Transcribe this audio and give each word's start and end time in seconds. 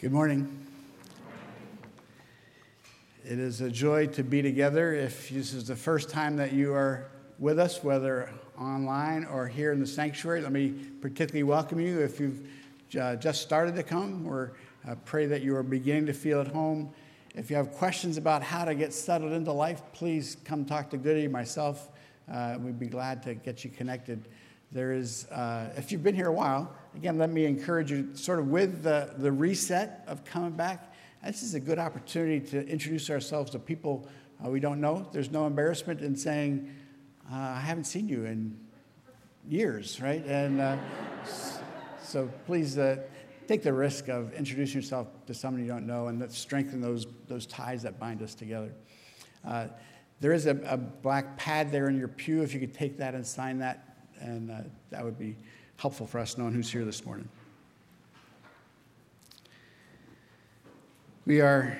Good 0.00 0.12
morning. 0.12 0.64
It 3.24 3.40
is 3.40 3.62
a 3.62 3.68
joy 3.68 4.06
to 4.06 4.22
be 4.22 4.42
together. 4.42 4.94
If 4.94 5.28
this 5.28 5.52
is 5.52 5.66
the 5.66 5.74
first 5.74 6.08
time 6.08 6.36
that 6.36 6.52
you 6.52 6.72
are 6.72 7.08
with 7.40 7.58
us, 7.58 7.82
whether 7.82 8.30
online 8.56 9.24
or 9.24 9.48
here 9.48 9.72
in 9.72 9.80
the 9.80 9.86
sanctuary, 9.88 10.40
let 10.40 10.52
me 10.52 10.68
particularly 11.00 11.42
welcome 11.42 11.80
you. 11.80 11.98
If 11.98 12.20
you've 12.20 12.46
uh, 12.96 13.16
just 13.16 13.42
started 13.42 13.74
to 13.74 13.82
come, 13.82 14.24
or 14.24 14.52
uh, 14.88 14.94
pray 15.04 15.26
that 15.26 15.42
you 15.42 15.56
are 15.56 15.64
beginning 15.64 16.06
to 16.06 16.12
feel 16.12 16.40
at 16.40 16.46
home. 16.46 16.90
If 17.34 17.50
you 17.50 17.56
have 17.56 17.72
questions 17.72 18.18
about 18.18 18.44
how 18.44 18.64
to 18.66 18.76
get 18.76 18.92
settled 18.92 19.32
into 19.32 19.50
life, 19.50 19.82
please 19.94 20.36
come 20.44 20.64
talk 20.64 20.90
to 20.90 20.96
Goody, 20.96 21.26
myself. 21.26 21.90
Uh, 22.32 22.56
we'd 22.60 22.78
be 22.78 22.86
glad 22.86 23.20
to 23.24 23.34
get 23.34 23.64
you 23.64 23.70
connected. 23.70 24.28
There 24.70 24.92
is, 24.92 25.26
uh, 25.32 25.72
if 25.76 25.90
you've 25.90 26.04
been 26.04 26.14
here 26.14 26.28
a 26.28 26.32
while, 26.32 26.72
again, 26.98 27.16
let 27.16 27.30
me 27.30 27.46
encourage 27.46 27.92
you, 27.92 28.08
sort 28.14 28.40
of 28.40 28.48
with 28.48 28.82
the, 28.82 29.14
the 29.18 29.30
reset 29.30 30.02
of 30.08 30.24
coming 30.24 30.50
back, 30.50 30.92
this 31.24 31.44
is 31.44 31.54
a 31.54 31.60
good 31.60 31.78
opportunity 31.78 32.40
to 32.40 32.66
introduce 32.66 33.08
ourselves 33.08 33.52
to 33.52 33.58
people 33.58 34.08
uh, 34.44 34.50
we 34.50 34.60
don't 34.60 34.80
know. 34.80 35.08
There's 35.12 35.32
no 35.32 35.46
embarrassment 35.46 36.00
in 36.00 36.14
saying, 36.14 36.72
uh, 37.30 37.34
I 37.34 37.60
haven't 37.60 37.84
seen 37.84 38.08
you 38.08 38.24
in 38.24 38.56
years, 39.48 40.00
right? 40.00 40.24
And 40.24 40.60
uh, 40.60 40.76
so 42.00 42.30
please 42.46 42.78
uh, 42.78 42.98
take 43.48 43.64
the 43.64 43.72
risk 43.72 44.08
of 44.08 44.32
introducing 44.34 44.80
yourself 44.80 45.08
to 45.26 45.34
someone 45.34 45.62
you 45.62 45.68
don't 45.68 45.88
know 45.88 46.06
and 46.06 46.20
let's 46.20 46.38
strengthen 46.38 46.80
those, 46.80 47.06
those 47.26 47.46
ties 47.46 47.82
that 47.82 47.98
bind 47.98 48.22
us 48.22 48.34
together. 48.34 48.72
Uh, 49.44 49.66
there 50.20 50.32
is 50.32 50.46
a, 50.46 50.56
a 50.66 50.76
black 50.76 51.36
pad 51.36 51.72
there 51.72 51.88
in 51.88 51.98
your 51.98 52.08
pew. 52.08 52.42
If 52.42 52.54
you 52.54 52.60
could 52.60 52.74
take 52.74 52.96
that 52.98 53.14
and 53.14 53.26
sign 53.26 53.58
that 53.58 53.96
and 54.20 54.50
uh, 54.50 54.60
that 54.90 55.04
would 55.04 55.18
be 55.18 55.36
helpful 55.78 56.08
for 56.08 56.18
us 56.18 56.36
knowing 56.36 56.52
who's 56.52 56.72
here 56.72 56.84
this 56.84 57.06
morning. 57.06 57.28
We 61.24 61.40
are 61.40 61.78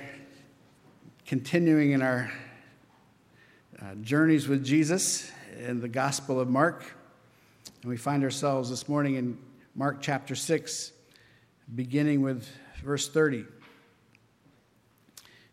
continuing 1.26 1.90
in 1.90 2.00
our 2.00 2.30
uh, 3.82 3.96
journeys 3.96 4.46
with 4.46 4.64
Jesus 4.64 5.32
in 5.58 5.80
the 5.80 5.88
Gospel 5.88 6.38
of 6.38 6.48
Mark, 6.48 6.84
and 7.82 7.90
we 7.90 7.96
find 7.96 8.22
ourselves 8.22 8.70
this 8.70 8.88
morning 8.88 9.16
in 9.16 9.36
Mark 9.74 10.00
chapter 10.00 10.36
6, 10.36 10.92
beginning 11.74 12.22
with 12.22 12.48
verse 12.84 13.08
30. 13.08 13.38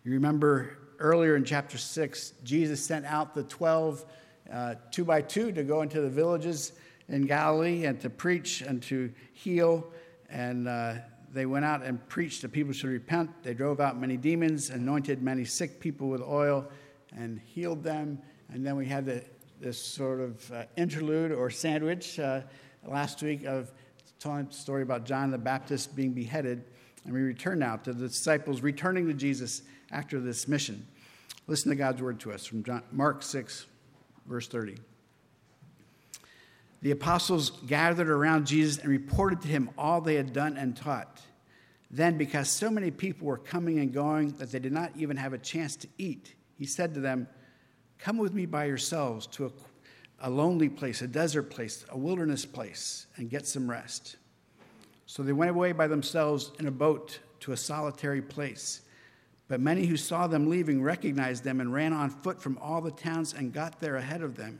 You 0.04 0.12
remember 0.12 0.78
earlier 1.00 1.36
in 1.36 1.46
chapter 1.46 1.80
6, 1.80 2.34
Jesus 2.44 2.86
sent 2.86 3.08
out 3.08 3.34
the 3.34 3.42
12 3.42 4.06
uh, 4.54 4.76
two 4.92 5.04
by 5.04 5.22
two 5.22 5.52
to 5.52 5.64
go 5.64 5.82
into 5.82 6.00
the 6.00 6.10
villages 6.10 6.74
in 7.10 7.26
Galilee 7.26 7.86
and 7.86 8.00
to 8.02 8.10
preach 8.10 8.62
and 8.62 8.82
to 8.84 9.12
heal. 9.34 9.86
And 10.30 10.68
uh, 10.68 10.96
they 11.34 11.46
went 11.46 11.66
out 11.66 11.84
and 11.84 12.06
preached 12.08 12.42
to 12.42 12.50
people 12.50 12.74
should 12.74 12.90
repent. 12.90 13.30
They 13.44 13.54
drove 13.54 13.80
out 13.80 14.00
many 14.00 14.18
demons, 14.18 14.70
anointed 14.70 15.22
many 15.22 15.46
sick 15.46 15.80
people 15.80 16.10
with 16.10 16.22
oil, 16.22 16.68
and 17.16 17.40
healed 17.40 17.84
them. 17.84 18.20
And 18.50 18.66
then 18.66 18.76
we 18.76 18.86
had 18.86 19.06
the, 19.06 19.24
this 19.60 19.78
sort 19.78 20.20
of 20.20 20.52
uh, 20.52 20.64
interlude 20.78 21.32
or 21.32 21.50
sandwich 21.50 22.20
uh, 22.20 22.42
last 22.86 23.22
week 23.22 23.44
of 23.46 23.72
telling 24.20 24.46
the 24.46 24.54
story 24.54 24.82
about 24.82 25.06
John 25.06 25.32
the 25.32 25.38
Baptist 25.38 25.96
being 25.96 26.14
beheaded. 26.14 26.64
And 27.04 27.14
we 27.14 27.22
return 27.22 27.60
now 27.60 27.76
to 27.78 27.94
the 27.94 28.08
disciples 28.08 28.62
returning 28.62 29.08
to 29.08 29.14
Jesus 29.14 29.62
after 29.92 30.20
this 30.20 30.48
mission. 30.48 30.86
Listen 31.48 31.70
to 31.70 31.76
God's 31.76 32.02
word 32.02 32.20
to 32.22 32.32
us 32.32 32.46
from 32.46 32.64
John, 32.64 32.82
Mark 32.92 33.22
6, 33.22 33.66
verse 34.26 34.48
30. 34.48 34.78
The 36.86 36.92
apostles 36.92 37.50
gathered 37.66 38.12
around 38.12 38.46
Jesus 38.46 38.78
and 38.78 38.88
reported 38.88 39.42
to 39.42 39.48
him 39.48 39.72
all 39.76 40.02
they 40.02 40.14
had 40.14 40.34
done 40.34 40.56
and 40.56 40.78
taught. 40.78 41.20
Then, 41.90 42.16
because 42.16 42.48
so 42.48 42.70
many 42.70 42.92
people 42.92 43.26
were 43.26 43.40
coming 43.40 43.80
and 43.80 43.92
going 43.92 44.34
that 44.34 44.52
they 44.52 44.60
did 44.60 44.72
not 44.72 44.92
even 44.96 45.18
have 45.18 45.34
a 45.34 45.40
chance 45.40 45.76
to 45.78 45.88
eat, 45.98 46.36
he 46.54 46.68
said 46.68 46.94
to 46.94 47.00
them, 47.00 47.28
Come 47.98 48.20
with 48.20 48.36
me 48.36 48.46
by 48.46 48.66
yourselves 48.66 49.26
to 49.32 49.48
a, 49.48 49.52
a 50.20 50.30
lonely 50.30 50.70
place, 50.70 51.02
a 51.02 51.08
desert 51.08 51.50
place, 51.50 51.84
a 51.90 51.98
wilderness 51.98 52.46
place, 52.46 53.08
and 53.16 53.32
get 53.32 53.48
some 53.48 53.68
rest. 53.68 54.18
So 55.08 55.24
they 55.24 55.34
went 55.34 55.50
away 55.50 55.72
by 55.72 55.88
themselves 55.88 56.52
in 56.60 56.68
a 56.68 56.72
boat 56.72 57.18
to 57.40 57.52
a 57.52 57.58
solitary 57.58 58.22
place. 58.22 58.82
But 59.48 59.60
many 59.60 59.88
who 59.88 59.98
saw 59.98 60.28
them 60.28 60.52
leaving 60.52 60.84
recognized 60.84 61.44
them 61.46 61.62
and 61.62 61.74
ran 61.74 61.94
on 61.94 62.12
foot 62.12 62.40
from 62.40 62.60
all 62.60 62.82
the 62.82 62.92
towns 62.92 63.34
and 63.34 63.52
got 63.52 63.80
there 63.80 63.96
ahead 63.96 64.22
of 64.22 64.36
them. 64.36 64.60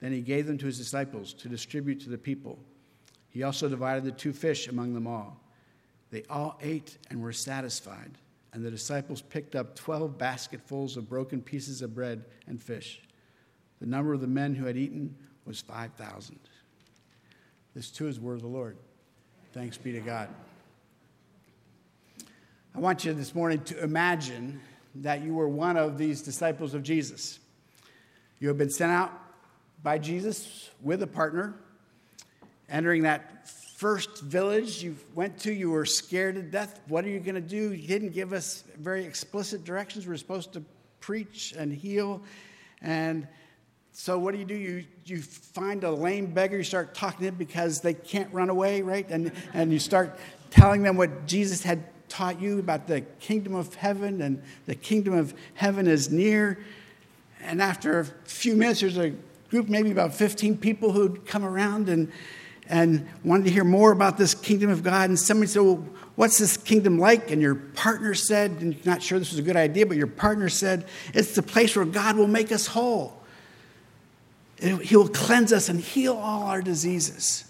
Then 0.00 0.12
he 0.12 0.20
gave 0.20 0.46
them 0.46 0.58
to 0.58 0.66
his 0.66 0.78
disciples 0.78 1.32
to 1.34 1.48
distribute 1.48 2.00
to 2.00 2.10
the 2.10 2.18
people. 2.18 2.58
He 3.28 3.42
also 3.42 3.68
divided 3.68 4.04
the 4.04 4.12
two 4.12 4.32
fish 4.32 4.68
among 4.68 4.94
them 4.94 5.06
all. 5.06 5.40
They 6.10 6.22
all 6.30 6.58
ate 6.62 6.98
and 7.10 7.20
were 7.20 7.32
satisfied, 7.32 8.12
and 8.52 8.64
the 8.64 8.70
disciples 8.70 9.22
picked 9.22 9.56
up 9.56 9.74
12 9.74 10.16
basketfuls 10.16 10.96
of 10.96 11.08
broken 11.08 11.40
pieces 11.40 11.82
of 11.82 11.94
bread 11.94 12.24
and 12.46 12.62
fish. 12.62 13.00
The 13.80 13.86
number 13.86 14.12
of 14.12 14.20
the 14.20 14.28
men 14.28 14.54
who 14.54 14.66
had 14.66 14.76
eaten 14.76 15.16
was 15.44 15.60
5,000. 15.60 16.38
This 17.74 17.90
too 17.90 18.06
is 18.06 18.20
word 18.20 18.34
of 18.34 18.42
the 18.42 18.46
Lord. 18.46 18.76
Thanks 19.52 19.76
be 19.76 19.92
to 19.92 20.00
God. 20.00 20.28
I 22.74 22.78
want 22.78 23.04
you 23.04 23.12
this 23.12 23.34
morning 23.34 23.60
to 23.64 23.82
imagine 23.82 24.60
that 24.96 25.22
you 25.22 25.34
were 25.34 25.48
one 25.48 25.76
of 25.76 25.98
these 25.98 26.22
disciples 26.22 26.74
of 26.74 26.82
Jesus. 26.82 27.40
You 28.38 28.48
have 28.48 28.58
been 28.58 28.70
sent 28.70 28.92
out 28.92 29.12
by 29.84 29.98
Jesus 29.98 30.70
with 30.82 31.02
a 31.02 31.06
partner, 31.06 31.54
entering 32.68 33.02
that 33.02 33.48
first 33.48 34.22
village 34.22 34.82
you 34.82 34.96
went 35.14 35.38
to, 35.40 35.52
you 35.52 35.70
were 35.70 35.84
scared 35.84 36.36
to 36.36 36.42
death. 36.42 36.80
What 36.88 37.04
are 37.04 37.08
you 37.10 37.20
going 37.20 37.34
to 37.34 37.40
do? 37.40 37.72
You 37.74 37.86
didn't 37.86 38.14
give 38.14 38.32
us 38.32 38.64
very 38.78 39.04
explicit 39.04 39.62
directions. 39.62 40.06
We're 40.06 40.16
supposed 40.16 40.54
to 40.54 40.64
preach 41.00 41.52
and 41.56 41.70
heal. 41.70 42.22
And 42.80 43.28
so 43.92 44.18
what 44.18 44.32
do 44.32 44.38
you 44.38 44.46
do? 44.46 44.54
You, 44.54 44.84
you 45.04 45.20
find 45.20 45.84
a 45.84 45.90
lame 45.90 46.32
beggar, 46.32 46.56
you 46.56 46.64
start 46.64 46.94
talking 46.94 47.20
to 47.20 47.26
him 47.26 47.34
because 47.34 47.82
they 47.82 47.92
can't 47.92 48.32
run 48.32 48.48
away, 48.48 48.80
right? 48.80 49.06
And, 49.10 49.32
and 49.52 49.70
you 49.70 49.78
start 49.78 50.18
telling 50.50 50.82
them 50.82 50.96
what 50.96 51.26
Jesus 51.26 51.62
had 51.62 51.84
taught 52.08 52.40
you 52.40 52.58
about 52.58 52.86
the 52.86 53.02
kingdom 53.20 53.54
of 53.54 53.74
heaven, 53.74 54.22
and 54.22 54.42
the 54.64 54.74
kingdom 54.74 55.12
of 55.12 55.34
heaven 55.52 55.86
is 55.86 56.10
near. 56.10 56.58
And 57.42 57.60
after 57.60 58.00
a 58.00 58.04
few 58.24 58.56
minutes, 58.56 58.80
there's 58.80 58.96
a 58.96 59.12
group, 59.54 59.68
maybe 59.68 59.92
about 59.92 60.12
15 60.12 60.56
people, 60.56 60.90
who'd 60.90 61.26
come 61.26 61.44
around 61.44 61.88
and, 61.88 62.10
and 62.68 63.08
wanted 63.22 63.44
to 63.44 63.50
hear 63.52 63.62
more 63.62 63.92
about 63.92 64.18
this 64.18 64.34
kingdom 64.34 64.68
of 64.68 64.82
God. 64.82 65.08
And 65.08 65.16
somebody 65.16 65.46
said, 65.46 65.62
Well, 65.62 65.86
what's 66.16 66.38
this 66.38 66.56
kingdom 66.56 66.98
like? 66.98 67.30
And 67.30 67.40
your 67.40 67.54
partner 67.54 68.14
said, 68.14 68.50
and 68.50 68.74
you're 68.74 68.84
not 68.84 69.00
sure 69.00 69.20
this 69.20 69.30
was 69.30 69.38
a 69.38 69.42
good 69.42 69.54
idea, 69.54 69.86
but 69.86 69.96
your 69.96 70.08
partner 70.08 70.48
said, 70.48 70.88
It's 71.12 71.36
the 71.36 71.42
place 71.42 71.76
where 71.76 71.84
God 71.84 72.16
will 72.16 72.26
make 72.26 72.50
us 72.50 72.66
whole. 72.66 73.16
He 74.60 74.96
will 74.96 75.08
cleanse 75.08 75.52
us 75.52 75.68
and 75.68 75.78
heal 75.78 76.16
all 76.16 76.44
our 76.44 76.60
diseases. 76.60 77.44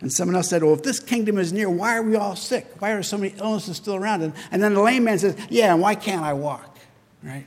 And 0.00 0.10
someone 0.10 0.36
else 0.36 0.48
said, 0.48 0.62
Well, 0.62 0.72
if 0.72 0.82
this 0.82 0.98
kingdom 0.98 1.36
is 1.36 1.52
near, 1.52 1.68
why 1.68 1.98
are 1.98 2.02
we 2.02 2.16
all 2.16 2.36
sick? 2.36 2.66
Why 2.78 2.92
are 2.92 3.02
so 3.02 3.18
many 3.18 3.34
illnesses 3.38 3.76
still 3.76 3.96
around? 3.96 4.22
And, 4.22 4.32
and 4.50 4.62
then 4.62 4.72
the 4.72 4.80
lame 4.80 5.04
man 5.04 5.18
says, 5.18 5.36
Yeah, 5.50 5.74
and 5.74 5.82
why 5.82 5.94
can't 5.94 6.22
I 6.22 6.32
walk? 6.32 6.78
Right? 7.22 7.44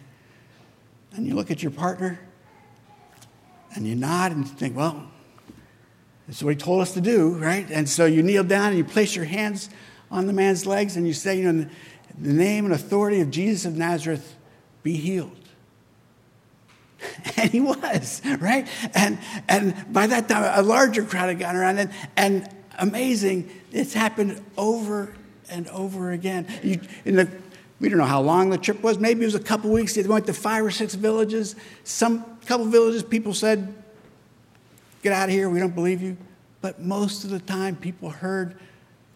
And 1.16 1.26
you 1.26 1.34
look 1.34 1.50
at 1.50 1.64
your 1.64 1.72
partner 1.72 2.20
and 3.78 3.88
you 3.88 3.96
nod 3.96 4.32
and 4.34 4.48
think, 4.48 4.76
Well, 4.76 5.08
that's 6.28 6.44
what 6.44 6.50
he 6.50 6.56
told 6.58 6.82
us 6.82 6.94
to 6.94 7.02
do, 7.02 7.30
right? 7.36 7.70
And 7.72 7.88
so 7.88 8.06
you 8.06 8.22
kneel 8.22 8.44
down 8.44 8.70
and 8.70 8.78
you 8.78 8.84
place 8.84 9.16
your 9.16 9.26
hands 9.26 9.70
on 10.12 10.28
the 10.28 10.34
man's 10.34 10.66
legs 10.66 10.98
and 10.98 11.08
you 11.08 11.14
say, 11.14 11.38
You 11.38 11.52
know, 11.52 11.70
the 12.20 12.34
name 12.34 12.66
and 12.66 12.74
authority 12.74 13.22
of 13.22 13.32
Jesus 13.32 13.66
of 13.66 13.78
Nazareth, 13.78 14.36
be 14.84 14.94
healed. 14.94 15.32
And 17.38 17.52
he 17.52 17.60
was, 17.60 18.22
right? 18.40 18.68
And, 18.96 19.20
and 19.48 19.94
by 19.94 20.08
that 20.08 20.28
time, 20.28 20.52
a 20.56 20.64
larger 20.64 21.04
crowd 21.04 21.30
had 21.30 21.38
gotten 21.38 21.62
around. 21.62 21.78
And, 21.78 21.92
and 22.16 22.50
amazing, 22.80 23.52
it's 23.72 23.94
happened 23.94 24.44
over 24.58 25.14
and 25.48 25.68
over 25.68 26.12
again. 26.12 26.48
You, 26.64 26.82
in 27.06 27.16
the, 27.16 27.30
we 27.80 27.90
don't 27.90 27.98
know 27.98 28.06
how 28.06 28.22
long 28.22 28.50
the 28.50 28.58
trip 28.58 28.82
was. 28.82 28.98
Maybe 28.98 29.22
it 29.22 29.26
was 29.26 29.36
a 29.36 29.40
couple 29.40 29.72
weeks. 29.72 29.96
They 29.96 30.04
went 30.04 30.26
to 30.26 30.34
five 30.34 30.66
or 30.66 30.72
six 30.72 30.96
villages. 30.96 31.56
Some 31.84 32.26
couple 32.46 32.66
villages, 32.66 33.04
people 33.04 33.34
said, 33.34 33.74
Get 35.04 35.14
out 35.14 35.30
of 35.30 35.36
here. 35.36 35.50
We 35.50 35.60
don't 35.60 35.76
believe 35.76 36.02
you. 36.02 36.18
But 36.62 36.82
most 36.82 37.24
of 37.24 37.30
the 37.30 37.40
time, 37.40 37.76
people 37.76 38.10
heard, 38.10 38.58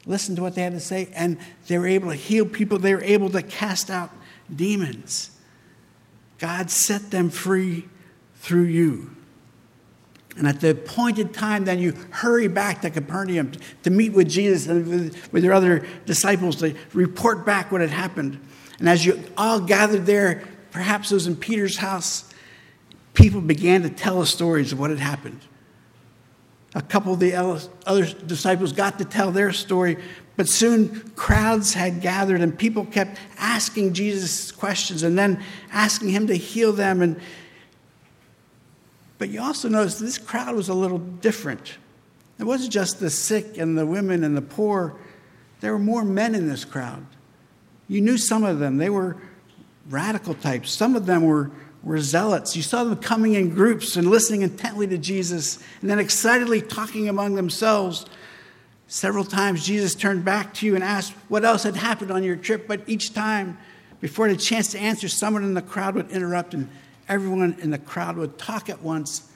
listened 0.05 0.37
to 0.37 0.43
what 0.43 0.55
they 0.55 0.61
had 0.61 0.73
to 0.73 0.79
say, 0.79 1.09
and 1.13 1.37
they 1.67 1.77
were 1.77 1.87
able 1.87 2.09
to 2.09 2.15
heal 2.15 2.45
people. 2.45 2.77
They 2.77 2.93
were 2.93 3.03
able 3.03 3.29
to 3.31 3.41
cast 3.41 3.89
out 3.89 4.11
demons. 4.53 5.31
God 6.37 6.69
set 6.69 7.11
them 7.11 7.29
free 7.29 7.87
through 8.35 8.63
you. 8.63 9.15
And 10.37 10.47
at 10.47 10.61
the 10.61 10.71
appointed 10.71 11.33
time, 11.33 11.65
then 11.65 11.79
you 11.79 11.93
hurry 12.09 12.47
back 12.47 12.81
to 12.81 12.89
Capernaum 12.89 13.51
to 13.83 13.89
meet 13.89 14.13
with 14.13 14.29
Jesus 14.29 14.67
and 14.67 15.13
with 15.31 15.43
your 15.43 15.53
other 15.53 15.85
disciples 16.05 16.55
to 16.57 16.73
report 16.93 17.45
back 17.45 17.71
what 17.71 17.81
had 17.81 17.89
happened. 17.89 18.39
And 18.81 18.89
as 18.89 19.05
you 19.05 19.23
all 19.37 19.59
gathered 19.59 20.07
there, 20.07 20.41
perhaps 20.71 21.11
it 21.11 21.13
was 21.13 21.27
in 21.27 21.35
Peter's 21.35 21.77
house, 21.77 22.33
people 23.13 23.39
began 23.39 23.83
to 23.83 23.91
tell 23.91 24.21
the 24.21 24.25
stories 24.25 24.71
of 24.71 24.79
what 24.79 24.89
had 24.89 24.97
happened. 24.97 25.39
A 26.73 26.81
couple 26.81 27.13
of 27.13 27.19
the 27.19 27.35
other 27.35 28.05
disciples 28.25 28.73
got 28.73 28.97
to 28.97 29.05
tell 29.05 29.29
their 29.29 29.53
story, 29.53 29.97
but 30.35 30.49
soon 30.49 31.11
crowds 31.15 31.75
had 31.75 32.01
gathered 32.01 32.41
and 32.41 32.57
people 32.57 32.83
kept 32.85 33.19
asking 33.37 33.93
Jesus 33.93 34.51
questions 34.51 35.03
and 35.03 35.15
then 35.15 35.43
asking 35.71 36.09
him 36.09 36.25
to 36.25 36.35
heal 36.35 36.73
them. 36.73 37.03
And, 37.03 37.21
but 39.19 39.29
you 39.29 39.41
also 39.41 39.69
notice 39.69 39.99
this 39.99 40.17
crowd 40.17 40.55
was 40.55 40.69
a 40.69 40.73
little 40.73 40.97
different. 40.97 41.77
It 42.39 42.45
wasn't 42.45 42.73
just 42.73 42.99
the 42.99 43.11
sick 43.11 43.59
and 43.59 43.77
the 43.77 43.85
women 43.85 44.23
and 44.23 44.35
the 44.35 44.41
poor, 44.41 44.95
there 45.59 45.71
were 45.71 45.77
more 45.77 46.03
men 46.03 46.33
in 46.33 46.49
this 46.49 46.65
crowd. 46.65 47.05
You 47.91 47.99
knew 47.99 48.17
some 48.17 48.45
of 48.45 48.59
them, 48.59 48.77
they 48.77 48.89
were 48.89 49.17
radical 49.89 50.33
types. 50.33 50.71
Some 50.71 50.95
of 50.95 51.05
them 51.05 51.23
were, 51.23 51.51
were 51.83 51.99
zealots. 51.99 52.55
You 52.55 52.61
saw 52.61 52.85
them 52.85 52.95
coming 52.95 53.33
in 53.33 53.49
groups 53.49 53.97
and 53.97 54.09
listening 54.09 54.43
intently 54.43 54.87
to 54.87 54.97
Jesus 54.97 55.61
and 55.81 55.89
then 55.89 55.99
excitedly 55.99 56.61
talking 56.61 57.09
among 57.09 57.35
themselves. 57.35 58.05
Several 58.87 59.25
times 59.25 59.65
Jesus 59.65 59.93
turned 59.93 60.23
back 60.23 60.53
to 60.53 60.65
you 60.65 60.75
and 60.75 60.85
asked 60.85 61.11
what 61.27 61.43
else 61.43 61.63
had 61.63 61.75
happened 61.75 62.11
on 62.11 62.23
your 62.23 62.37
trip, 62.37 62.65
but 62.65 62.79
each 62.87 63.13
time, 63.13 63.57
before 63.99 64.29
the 64.29 64.37
chance 64.37 64.71
to 64.71 64.79
answer, 64.79 65.09
someone 65.09 65.43
in 65.43 65.53
the 65.53 65.61
crowd 65.61 65.95
would 65.95 66.11
interrupt 66.11 66.53
and 66.53 66.69
everyone 67.09 67.57
in 67.59 67.71
the 67.71 67.77
crowd 67.77 68.15
would 68.15 68.37
talk 68.37 68.69
at 68.69 68.81
once 68.81 69.29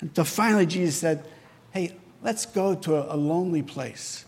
until 0.00 0.22
finally 0.22 0.64
Jesus 0.64 0.96
said, 0.96 1.26
Hey, 1.72 1.96
let's 2.22 2.46
go 2.46 2.76
to 2.76 2.94
a, 2.94 3.16
a 3.16 3.18
lonely 3.18 3.62
place, 3.62 4.26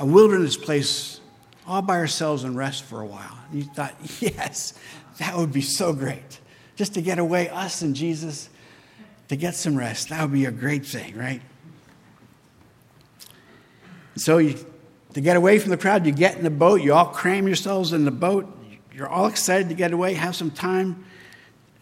a 0.00 0.04
wilderness 0.04 0.56
place, 0.56 1.20
all 1.66 1.82
by 1.82 1.96
ourselves 1.96 2.44
and 2.44 2.56
rest 2.56 2.84
for 2.84 3.00
a 3.00 3.06
while. 3.06 3.38
And 3.50 3.62
you 3.62 3.64
thought, 3.64 3.94
Yes, 4.20 4.74
that 5.18 5.36
would 5.36 5.52
be 5.52 5.62
so 5.62 5.92
great. 5.92 6.40
Just 6.76 6.94
to 6.94 7.02
get 7.02 7.18
away, 7.18 7.48
us 7.48 7.82
and 7.82 7.94
Jesus, 7.94 8.48
to 9.28 9.36
get 9.36 9.54
some 9.54 9.76
rest. 9.76 10.08
That 10.08 10.22
would 10.22 10.32
be 10.32 10.44
a 10.44 10.50
great 10.50 10.84
thing, 10.84 11.16
right? 11.16 11.40
So 14.16 14.38
you, 14.38 14.56
to 15.14 15.20
get 15.20 15.36
away 15.36 15.58
from 15.58 15.70
the 15.70 15.76
crowd, 15.76 16.06
you 16.06 16.12
get 16.12 16.36
in 16.36 16.44
the 16.44 16.50
boat, 16.50 16.82
you 16.82 16.92
all 16.92 17.06
cram 17.06 17.46
yourselves 17.46 17.92
in 17.92 18.04
the 18.04 18.10
boat. 18.10 18.50
You're 18.92 19.08
all 19.08 19.26
excited 19.26 19.68
to 19.68 19.74
get 19.74 19.92
away, 19.92 20.14
have 20.14 20.36
some 20.36 20.50
time. 20.50 21.04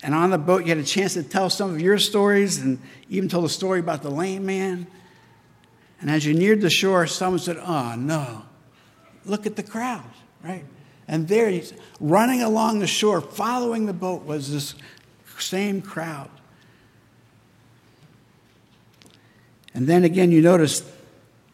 And 0.03 0.15
on 0.15 0.31
the 0.31 0.39
boat, 0.39 0.63
you 0.63 0.69
had 0.69 0.79
a 0.79 0.85
chance 0.85 1.15
to 1.15 1.23
tell 1.23 1.49
some 1.49 1.71
of 1.71 1.81
your 1.81 1.99
stories 1.99 2.59
and 2.59 2.79
even 3.09 3.29
told 3.29 3.45
a 3.45 3.49
story 3.49 3.81
about 3.81 4.03
the 4.03 4.11
lame 4.11 4.47
man. 4.47 4.87
And 6.01 6.11
as 6.11 6.27
you 6.27 6.35
neared 6.35 6.61
the 6.61 6.71
shore, 6.71 7.07
someone 7.07 7.39
said, 7.39 7.57
Oh, 7.59 7.95
no, 7.97 8.43
look 9.25 9.47
at 9.47 9.57
the 9.57 9.63
crowd, 9.63 10.11
right? 10.43 10.65
And 11.09 11.29
there, 11.29 11.51
he's 11.51 11.73
running 12.01 12.43
along 12.43 12.79
the 12.79 12.87
shore, 12.87 13.21
following 13.21 13.87
the 13.87 13.93
boat, 13.93 14.25
was 14.25 14.53
this 14.53 14.75
same 15.39 15.83
crowd. 15.83 16.31
And 19.75 19.87
then 19.87 20.05
again, 20.05 20.31
you 20.31 20.43
notice 20.43 20.91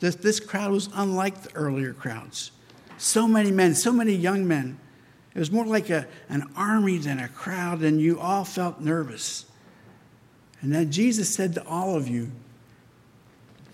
that 0.00 0.22
this 0.22 0.40
crowd 0.40 0.72
was 0.72 0.88
unlike 0.94 1.42
the 1.42 1.54
earlier 1.54 1.92
crowds. 1.92 2.50
So 2.98 3.28
many 3.28 3.50
men, 3.50 3.74
so 3.74 3.92
many 3.92 4.12
young 4.12 4.46
men. 4.46 4.78
It 5.34 5.38
was 5.38 5.52
more 5.52 5.66
like 5.66 5.88
a, 5.88 6.06
an 6.28 6.44
army 6.56 6.98
than 6.98 7.20
a 7.20 7.28
crowd, 7.28 7.82
and 7.82 8.00
you 8.00 8.18
all 8.18 8.44
felt 8.44 8.80
nervous. 8.80 9.46
And 10.60 10.72
then 10.72 10.90
Jesus 10.90 11.32
said 11.32 11.54
to 11.54 11.66
all 11.66 11.96
of 11.96 12.08
you, 12.08 12.32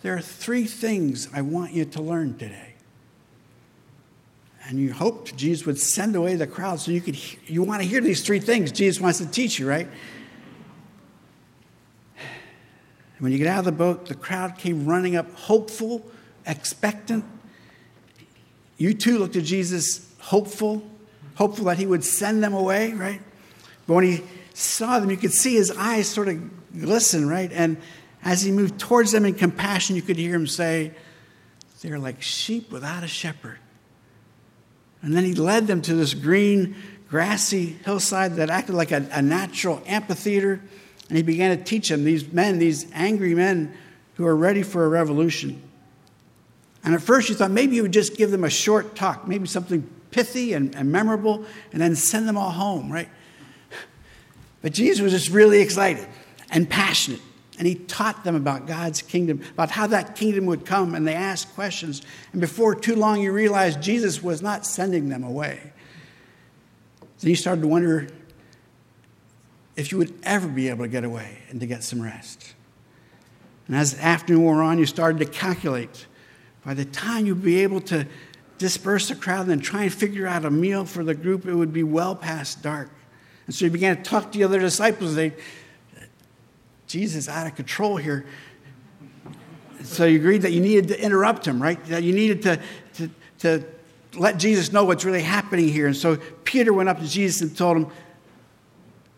There 0.03 0.15
are 0.15 0.21
three 0.21 0.67
things 0.67 1.29
I 1.33 1.41
want 1.41 1.73
you 1.73 1.87
to 1.87 2.03
learn 2.03 2.37
today. 2.37 2.74
And 4.67 4.79
you 4.79 4.93
hoped 4.93 5.37
Jesus 5.37 5.67
would 5.67 5.79
send 5.79 6.17
away 6.17 6.37
the 6.37 6.47
crowd 6.47 6.81
so 6.81 6.91
you 6.91 7.01
could 7.01 7.19
you 7.47 7.63
want 7.63 7.83
to 7.83 7.89
hear 7.89 8.01
these 8.01 8.23
three 8.23 8.41
things 8.41 8.73
Jesus 8.73 9.01
wants 9.01 9.19
to 9.19 9.27
teach 9.27 9.59
you, 9.59 9.69
right? 9.69 9.89
When 13.19 13.31
you 13.31 13.39
get 13.39 13.47
out 13.47 13.61
of 13.61 13.65
the 13.65 13.73
boat, 13.73 14.07
the 14.07 14.15
crowd 14.15 14.59
came 14.59 14.87
running 14.87 15.17
up, 15.17 15.33
hopeful, 15.35 16.05
expectant. 16.47 17.25
You 18.77 18.93
too 18.93 19.19
looked 19.19 19.37
at 19.37 19.45
Jesus, 19.45 20.11
hopeful, 20.19 20.83
hopeful 21.37 21.67
that 21.67 21.79
he 21.79 21.87
would 21.87 22.05
send 22.05 22.43
them 22.43 22.55
away, 22.55 22.93
right? 22.93 23.21
But 23.87 23.95
when 23.95 24.05
he 24.05 24.25
saw 24.53 24.99
them, 24.99 25.11
you 25.11 25.17
could 25.17 25.33
see 25.33 25.55
his 25.55 25.71
eyes 25.71 26.09
sort 26.09 26.29
of 26.29 26.39
glisten, 26.79 27.29
right? 27.29 27.53
And 27.53 27.77
as 28.25 28.43
he 28.43 28.51
moved 28.51 28.79
towards 28.79 29.13
them 29.13 29.25
in 29.25 29.35
compassion, 29.35 29.97
you 29.97 30.03
could 30.03 30.17
hear 30.17 30.35
him 30.35 30.47
say, 30.47 30.93
They're 31.83 31.99
like 31.99 32.21
sheep 32.23 32.73
without 32.73 33.05
a 33.05 33.09
shepherd. 33.09 33.59
And 35.05 35.15
then 35.15 35.25
he 35.25 35.35
led 35.35 35.67
them 35.67 35.83
to 35.83 35.95
this 35.95 36.15
green, 36.15 36.75
grassy 37.11 37.77
hillside 37.85 38.37
that 38.37 38.49
acted 38.49 38.75
like 38.75 38.91
a, 38.91 39.07
a 39.13 39.21
natural 39.21 39.83
amphitheater. 39.87 40.63
And 41.09 41.17
he 41.19 41.23
began 41.23 41.57
to 41.57 41.63
teach 41.63 41.91
them, 41.91 42.05
these 42.05 42.33
men, 42.33 42.59
these 42.59 42.91
angry 42.95 43.35
men 43.35 43.75
who 44.15 44.25
are 44.25 44.35
ready 44.35 44.63
for 44.63 44.87
a 44.87 44.89
revolution. 44.89 45.63
And 46.83 46.95
at 46.95 47.03
first 47.03 47.29
you 47.29 47.35
thought 47.35 47.51
maybe 47.51 47.77
you 47.77 47.83
would 47.83 47.93
just 47.93 48.17
give 48.17 48.31
them 48.31 48.45
a 48.45 48.51
short 48.51 48.97
talk, 48.97 49.29
maybe 49.29 49.47
something 49.47 49.87
pithy 50.11 50.55
and, 50.55 50.75
and 50.75 50.91
memorable, 50.91 51.45
and 51.73 51.83
then 51.83 51.95
send 51.97 52.27
them 52.27 52.39
all 52.39 52.51
home, 52.51 52.91
right? 52.91 53.11
But 54.63 54.73
Jesus 54.73 55.03
was 55.03 55.13
just 55.13 55.29
really 55.29 55.61
excited 55.61 56.07
and 56.51 56.69
passionate. 56.69 57.21
And 57.59 57.67
he 57.67 57.77
taught 57.77 58.25
them 58.25 58.35
about 58.35 58.67
God's 58.67 59.01
kingdom, 59.01 59.41
about 59.53 59.71
how 59.71 59.87
that 59.89 60.17
kingdom 60.17 60.47
would 60.47 60.65
come. 60.65 60.95
And 60.95 61.07
they 61.07 61.15
asked 61.15 61.55
questions. 61.55 62.03
And 62.33 62.41
before 62.41 62.75
too 62.75 62.97
long, 62.97 63.21
you 63.21 63.33
realized 63.33 63.81
Jesus 63.81 64.23
was 64.23 64.43
not 64.43 64.67
sending 64.67 65.09
them 65.09 65.23
away. 65.23 65.73
Then 67.21 67.31
you 67.31 67.37
started 67.37 67.63
to 67.63 67.69
wonder 67.69 68.09
if 69.77 69.93
you 69.93 69.99
would 69.99 70.15
ever 70.25 70.49
be 70.49 70.69
able 70.69 70.85
to 70.85 70.89
get 70.89 71.05
away 71.05 71.39
and 71.49 71.61
to 71.61 71.67
get 71.67 71.85
some 71.85 72.03
rest. 72.03 72.55
And 73.67 73.77
as 73.77 73.95
the 73.95 74.05
afternoon 74.05 74.43
wore 74.43 74.63
on, 74.63 74.79
you 74.79 74.87
started 74.87 75.19
to 75.19 75.27
calculate 75.27 76.07
by 76.65 76.75
the 76.75 76.85
time 76.85 77.27
you'd 77.27 77.43
be 77.43 77.63
able 77.63 77.81
to 77.83 78.07
disperse 78.59 79.09
the 79.09 79.15
crowd 79.15 79.49
and 79.49 79.63
try 79.63 79.85
and 79.85 79.93
figure 79.93 80.27
out 80.27 80.45
a 80.45 80.51
meal 80.51 80.85
for 80.85 81.05
the 81.05 81.15
group, 81.15 81.47
it 81.47 81.55
would 81.55 81.73
be 81.73 81.83
well 81.83 82.17
past 82.17 82.63
dark. 82.63 82.89
And 83.47 83.55
so 83.55 83.67
you 83.67 83.71
began 83.71 83.99
to 83.99 84.03
talk 84.03 84.33
to 84.33 84.39
the 84.39 84.45
other 84.45 84.61
disciples. 84.61 85.15
They, 85.15 85.35
Jesus, 86.95 87.29
out 87.29 87.45
of 87.45 87.57
control 87.57 87.97
here. 87.97 88.25
So 89.83 90.05
you 90.05 90.17
agreed 90.17 90.43
that 90.43 90.53
you 90.53 90.61
needed 90.61 90.87
to 90.89 91.03
interrupt 91.03 91.45
him, 91.45 91.61
right? 91.61 91.85
That 91.87 92.05
you 92.05 92.13
needed 92.13 92.43
to, 92.43 92.61
to, 92.95 93.11
to 93.41 93.65
let 94.17 94.39
Jesus 94.39 94.73
know 94.73 94.85
what's 94.85 95.05
really 95.05 95.23
happening 95.23 95.69
here. 95.69 95.89
And 95.89 95.97
so 95.97 96.19
Peter 96.45 96.73
went 96.73 96.89
up 96.89 97.01
to 97.01 97.09
Jesus 97.09 97.41
and 97.41 97.57
told 97.57 97.79
him, 97.79 97.89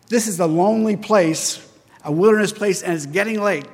This 0.08 0.26
is 0.26 0.40
a 0.40 0.46
lonely 0.46 0.96
place, 0.96 1.70
a 2.02 2.10
wilderness 2.10 2.50
place, 2.50 2.82
and 2.82 2.94
it's 2.94 3.04
getting 3.04 3.42
late. 3.42 3.66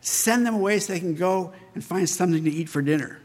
Send 0.00 0.46
them 0.46 0.54
away 0.54 0.78
so 0.78 0.92
they 0.92 1.00
can 1.00 1.16
go 1.16 1.52
and 1.74 1.82
find 1.82 2.08
something 2.08 2.44
to 2.44 2.50
eat 2.52 2.68
for 2.68 2.82
dinner. 2.82 3.20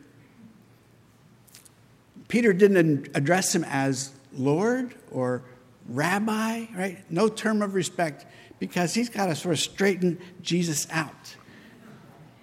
Peter 2.30 2.52
didn't 2.52 3.10
address 3.14 3.54
him 3.54 3.64
as 3.64 4.12
Lord 4.34 4.96
or 5.12 5.44
Rabbi, 5.88 6.66
right? 6.76 7.12
No 7.12 7.28
term 7.28 7.62
of 7.62 7.76
respect 7.76 8.26
because 8.60 8.94
he's 8.94 9.10
got 9.10 9.28
to 9.28 9.36
sort 9.36 9.54
of 9.54 9.60
straighten 9.60 10.20
Jesus 10.42 10.88
out. 10.92 11.36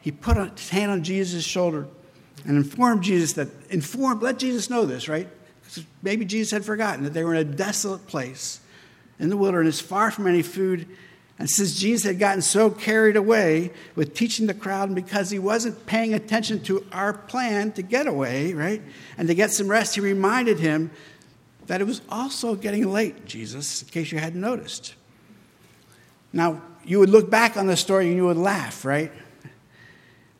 He 0.00 0.10
put 0.10 0.36
his 0.58 0.68
hand 0.70 0.90
on 0.90 1.04
Jesus' 1.04 1.44
shoulder 1.44 1.86
and 2.44 2.56
informed 2.56 3.02
Jesus 3.02 3.34
that, 3.34 3.48
informed, 3.70 4.22
let 4.22 4.38
Jesus 4.38 4.70
know 4.70 4.86
this, 4.86 5.08
right? 5.08 5.28
Maybe 6.02 6.24
Jesus 6.24 6.52
had 6.52 6.64
forgotten 6.64 7.04
that 7.04 7.12
they 7.12 7.24
were 7.24 7.34
in 7.34 7.40
a 7.40 7.52
desolate 7.52 8.06
place 8.06 8.60
in 9.18 9.30
the 9.30 9.36
wilderness, 9.36 9.80
far 9.80 10.10
from 10.10 10.26
any 10.26 10.42
food 10.42 10.86
and 11.38 11.50
since 11.50 11.78
Jesus 11.78 12.06
had 12.06 12.18
gotten 12.18 12.40
so 12.40 12.70
carried 12.70 13.16
away 13.16 13.72
with 13.94 14.14
teaching 14.14 14.46
the 14.46 14.54
crowd, 14.54 14.88
and 14.88 14.94
because 14.94 15.30
he 15.30 15.38
wasn't 15.38 15.84
paying 15.84 16.14
attention 16.14 16.62
to 16.64 16.86
our 16.92 17.12
plan 17.12 17.72
to 17.72 17.82
get 17.82 18.06
away, 18.06 18.54
right, 18.54 18.80
and 19.18 19.28
to 19.28 19.34
get 19.34 19.50
some 19.50 19.68
rest, 19.68 19.96
he 19.96 20.00
reminded 20.00 20.58
him 20.58 20.90
that 21.66 21.80
it 21.80 21.86
was 21.86 22.00
also 22.08 22.54
getting 22.54 22.90
late, 22.90 23.26
Jesus, 23.26 23.82
in 23.82 23.88
case 23.88 24.12
you 24.12 24.18
hadn't 24.18 24.40
noticed. 24.40 24.94
Now, 26.36 26.60
you 26.84 26.98
would 26.98 27.08
look 27.08 27.30
back 27.30 27.56
on 27.56 27.66
the 27.66 27.78
story 27.78 28.08
and 28.08 28.16
you 28.16 28.26
would 28.26 28.36
laugh, 28.36 28.84
right? 28.84 29.10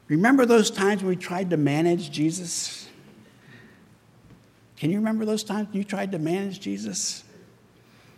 Remember 0.08 0.44
those 0.44 0.70
times 0.70 1.02
when 1.02 1.08
we 1.08 1.16
tried 1.16 1.48
to 1.48 1.56
manage 1.56 2.10
Jesus? 2.10 2.86
Can 4.76 4.90
you 4.90 4.98
remember 4.98 5.24
those 5.24 5.42
times 5.42 5.68
you 5.72 5.84
tried 5.84 6.12
to 6.12 6.18
manage 6.18 6.60
Jesus? 6.60 7.24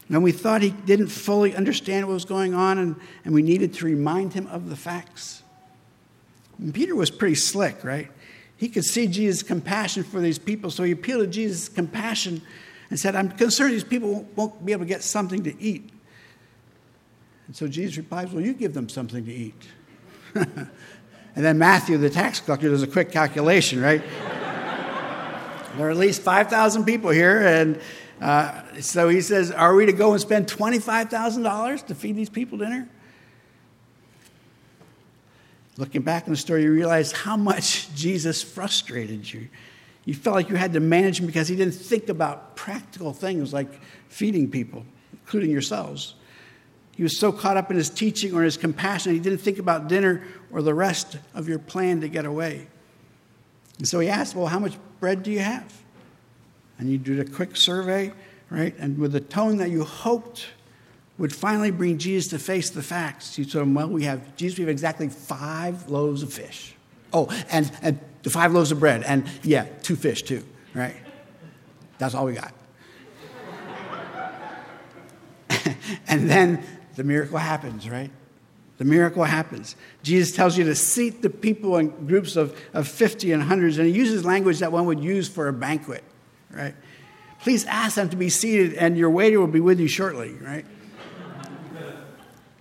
When 0.09 0.23
we 0.23 0.33
thought 0.33 0.61
he 0.61 0.71
didn't 0.71 1.07
fully 1.07 1.55
understand 1.55 2.09
what 2.09 2.15
was 2.15 2.25
going 2.25 2.53
on 2.53 2.79
and, 2.79 2.97
and 3.25 3.33
we 3.33 3.43
needed 3.43 3.75
to 3.75 3.85
remind 3.85 4.33
him 4.33 4.49
of 4.49 4.71
the 4.71 4.77
facts? 4.77 5.45
And 6.59 6.75
Peter 6.75 6.97
was 6.97 7.13
pretty 7.13 7.37
slick, 7.37 7.85
right? 7.85 8.11
He 8.57 8.69
could 8.69 8.85
see 8.85 9.07
Jesus' 9.07 9.45
compassion 9.45 10.03
for 10.03 10.19
these 10.19 10.41
people, 10.41 10.73
so 10.73 10.83
he 10.83 10.91
appealed 10.91 11.21
to 11.21 11.27
Jesus' 11.29 11.69
compassion 11.69 12.43
and 12.91 12.99
said, 12.99 13.15
I'm 13.15 13.31
concerned 13.31 13.73
these 13.73 13.85
people 13.85 14.27
won't 14.35 14.67
be 14.67 14.73
able 14.73 14.85
to 14.85 14.89
get 14.89 15.05
something 15.05 15.45
to 15.45 15.63
eat. 15.63 15.93
And 17.49 17.57
so 17.57 17.67
Jesus 17.67 17.97
replies, 17.97 18.31
Well, 18.31 18.45
you 18.45 18.53
give 18.53 18.75
them 18.75 18.89
something 18.89 19.25
to 19.25 19.33
eat. 19.33 19.67
and 20.35 20.69
then 21.35 21.59
Matthew, 21.59 21.97
the 21.97 22.11
tax 22.11 22.41
collector, 22.41 22.69
does 22.69 22.83
a 22.83 22.87
quick 22.87 23.11
calculation, 23.11 23.81
right? 23.81 24.03
there 25.77 25.87
are 25.87 25.91
at 25.91 25.97
least 25.97 26.23
5,000 26.23 26.85
people 26.85 27.11
here, 27.11 27.41
and 27.41 27.81
uh, 28.21 28.63
so 28.81 29.09
he 29.09 29.23
says, 29.23 29.51
Are 29.51 29.75
we 29.75 29.87
to 29.87 29.93
go 29.93 30.13
and 30.13 30.21
spend 30.21 30.47
$25,000 30.47 31.87
to 31.87 31.95
feed 31.95 32.17
these 32.17 32.29
people 32.29 32.59
dinner? 32.59 32.89
Looking 35.79 36.03
back 36.03 36.27
in 36.27 36.33
the 36.33 36.37
story, 36.37 36.65
you 36.65 36.73
realize 36.73 37.13
how 37.13 37.37
much 37.37 37.95
Jesus 37.95 38.43
frustrated 38.43 39.33
you. 39.33 39.49
You 40.05 40.13
felt 40.15 40.37
like 40.37 40.51
you 40.51 40.57
had 40.57 40.73
to 40.75 40.81
manage 40.81 41.21
him 41.21 41.27
because 41.27 41.49
he 41.49 41.57
didn't 41.57 41.75
think 41.75 42.09
about 42.09 42.57
practical 42.57 43.13
things 43.13 43.53
like 43.55 43.81
feeding 44.09 44.51
people, 44.51 44.85
including 45.13 45.51
yourselves. 45.51 46.15
He 46.99 47.05
was 47.05 47.17
so 47.17 47.31
caught 47.31 47.57
up 47.57 47.71
in 47.71 47.77
his 47.77 47.89
teaching 47.89 48.35
or 48.35 48.43
his 48.43 48.57
compassion, 48.57 49.13
he 49.13 49.21
didn't 49.21 49.39
think 49.39 49.61
about 49.61 49.87
dinner 49.87 50.25
or 50.51 50.63
the 50.63 50.75
rest 50.75 51.17
of 51.33 51.49
your 51.49 51.61
plan 51.61 52.01
to 52.01 52.09
get 52.09 52.25
away. 52.25 52.67
And 53.79 53.87
so 53.87 54.01
he 54.01 54.09
asked, 54.09 54.35
Well, 54.35 54.49
how 54.49 54.59
much 54.59 54.77
bread 54.99 55.23
do 55.23 55.31
you 55.31 55.39
have? 55.39 55.73
And 56.77 56.91
you 56.91 56.99
did 56.99 57.21
a 57.21 57.25
quick 57.25 57.57
survey, 57.57 58.13
right? 58.51 58.75
And 58.81 58.99
with 58.99 59.15
a 59.15 59.21
tone 59.21 59.59
that 59.59 59.71
you 59.71 59.85
hoped 59.85 60.49
would 61.19 61.33
finally 61.33 61.71
bring 61.71 61.99
Jesus 61.99 62.31
to 62.31 62.39
face 62.41 62.71
the 62.71 62.83
facts. 62.83 63.39
You 63.39 63.45
told 63.45 63.63
him, 63.63 63.75
well, 63.75 63.89
we 63.89 64.03
have, 64.03 64.35
Jesus, 64.35 64.59
we 64.59 64.63
have 64.63 64.69
exactly 64.69 65.09
five 65.09 65.89
loaves 65.89 66.25
of 66.25 66.33
fish. 66.33 66.75
Oh, 67.13 67.29
and, 67.49 67.71
and 67.81 68.01
the 68.25 68.31
five 68.31 68.53
loaves 68.53 68.73
of 68.73 68.81
bread. 68.81 69.05
And 69.05 69.25
yeah, 69.45 69.67
two 69.83 69.95
fish 69.95 70.23
too, 70.23 70.45
right? 70.75 70.97
That's 71.99 72.17
all 72.17 72.27
we 72.27 72.33
got. 72.35 72.53
and 76.09 76.29
then 76.29 76.65
the 76.99 77.05
miracle 77.05 77.39
happens, 77.39 77.89
right? 77.89 78.11
The 78.79 78.85
miracle 78.85 79.23
happens. 79.23 79.77
Jesus 80.03 80.35
tells 80.35 80.59
you 80.59 80.65
to 80.65 80.75
seat 80.75 81.23
the 81.23 81.31
people 81.31 81.77
in 81.77 81.91
groups 82.09 82.35
of, 82.35 82.61
of 82.75 82.89
50 82.89 83.31
and 83.31 83.41
hundreds, 83.41 83.79
and 83.79 83.87
he 83.87 83.95
uses 83.95 84.25
language 84.25 84.59
that 84.59 84.73
one 84.73 84.85
would 84.87 84.99
use 84.99 85.29
for 85.29 85.47
a 85.47 85.53
banquet, 85.53 86.03
right? 86.51 86.75
Please 87.41 87.65
ask 87.67 87.95
them 87.95 88.09
to 88.09 88.17
be 88.17 88.29
seated, 88.29 88.75
and 88.75 88.99
your 88.99 89.11
waiter 89.11 89.39
will 89.39 89.47
be 89.47 89.61
with 89.61 89.79
you 89.79 89.87
shortly, 89.87 90.33
right? 90.41 90.67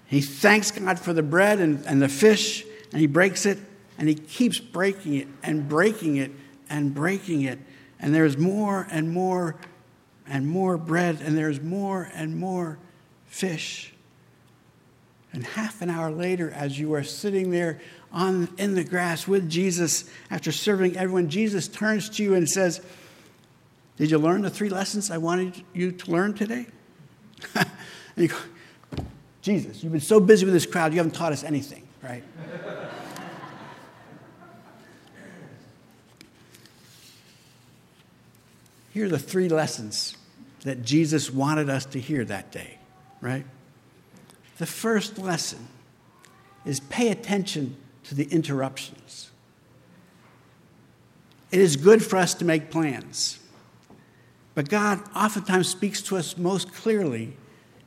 He 0.06 0.22
thanks 0.22 0.70
God 0.70 1.00
for 1.00 1.13
the 1.13 1.24
bread 1.24 1.60
and, 1.60 1.84
and 1.88 2.00
the 2.00 2.08
fish, 2.08 2.63
and 2.91 3.01
he 3.01 3.08
breaks 3.08 3.48
it, 3.48 3.58
and 3.98 4.08
he 4.08 4.13
keeps 4.13 4.60
breaking 4.60 5.15
it 5.15 5.27
and 5.41 5.67
breaking 5.67 6.17
it 6.17 6.29
and 6.70 6.94
breaking 6.94 7.41
it. 7.41 7.58
And 8.00 8.13
there's 8.13 8.38
more 8.38 8.88
and 8.91 9.12
more 9.12 9.56
and 10.27 10.48
more 10.48 10.77
bread, 10.77 11.22
and 11.22 11.36
there's 11.36 11.60
more 11.60 12.12
and 12.13 12.38
more 12.38 12.77
fish. 13.25 13.96
And 15.34 15.43
half 15.46 15.81
an 15.81 15.89
hour 15.89 16.10
later, 16.10 16.51
as 16.51 16.79
you 16.79 16.93
are 16.93 17.03
sitting 17.03 17.51
there 17.51 17.79
on, 18.12 18.50
in 18.57 18.75
the 18.75 18.84
grass 18.84 19.27
with 19.27 19.50
Jesus 19.50 20.10
after 20.31 20.51
serving 20.51 20.96
everyone, 20.98 21.29
Jesus 21.29 21.67
turns 21.67 22.10
to 22.12 22.24
you 22.24 22.34
and 22.34 22.50
says, 22.50 22.81
Did 23.98 24.12
you 24.12 24.17
learn 24.17 24.41
the 24.41 24.50
three 24.50 24.69
lessons 24.69 25.12
I 25.12 25.17
wanted 25.17 25.63
you 25.74 25.91
to 25.91 26.12
learn 26.12 26.34
today? 26.34 26.67
and 27.55 27.67
you 28.15 28.29
go, 28.29 28.38
Jesus, 29.41 29.84
you've 29.84 29.91
been 29.91 30.01
so 30.01 30.19
busy 30.19 30.46
with 30.46 30.53
this 30.53 30.65
crowd, 30.65 30.93
you 30.93 30.98
haven't 30.98 31.13
taught 31.15 31.34
us 31.34 31.43
anything, 31.43 31.88
right? 32.01 32.24
Here 38.93 39.05
are 39.05 39.10
the 39.10 39.19
three 39.19 39.48
lessons 39.48 40.17
that 40.62 40.81
Jesus 40.81 41.29
wanted 41.31 41.69
us 41.69 41.86
to 41.86 42.00
hear 42.00 42.25
that 42.25 42.51
day, 42.51 42.79
right? 43.22 43.46
The 44.57 44.65
first 44.65 45.17
lesson 45.17 45.67
is 46.65 46.79
pay 46.79 47.09
attention 47.09 47.75
to 48.05 48.15
the 48.15 48.25
interruptions. 48.25 49.31
It 51.51 51.59
is 51.59 51.75
good 51.75 52.03
for 52.03 52.17
us 52.17 52.33
to 52.35 52.45
make 52.45 52.69
plans, 52.69 53.39
but 54.53 54.69
God 54.69 55.01
oftentimes 55.15 55.69
speaks 55.69 56.01
to 56.03 56.17
us 56.17 56.37
most 56.37 56.73
clearly 56.73 57.37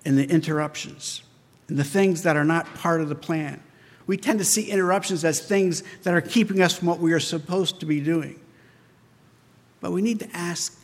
in 0.04 0.16
the 0.16 0.24
interruptions 0.28 1.22
in 1.70 1.76
the 1.76 1.84
things 1.84 2.24
that 2.24 2.36
are 2.36 2.44
not 2.44 2.74
part 2.74 3.00
of 3.00 3.08
the 3.08 3.14
plan. 3.14 3.62
We 4.06 4.16
tend 4.16 4.40
to 4.40 4.44
see 4.44 4.70
interruptions 4.70 5.24
as 5.24 5.40
things 5.40 5.84
that 6.02 6.12
are 6.12 6.20
keeping 6.20 6.60
us 6.60 6.76
from 6.76 6.88
what 6.88 6.98
we 6.98 7.12
are 7.12 7.20
supposed 7.20 7.78
to 7.80 7.86
be 7.86 8.00
doing. 8.00 8.40
But 9.80 9.92
we 9.92 10.02
need 10.02 10.18
to 10.18 10.28
ask 10.36 10.76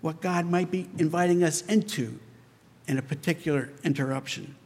what 0.00 0.22
God 0.22 0.46
might 0.46 0.70
be 0.70 0.88
inviting 0.98 1.44
us 1.44 1.60
into 1.62 2.18
in 2.88 2.96
a 2.96 3.02
particular 3.02 3.70
interruption. 3.84 4.56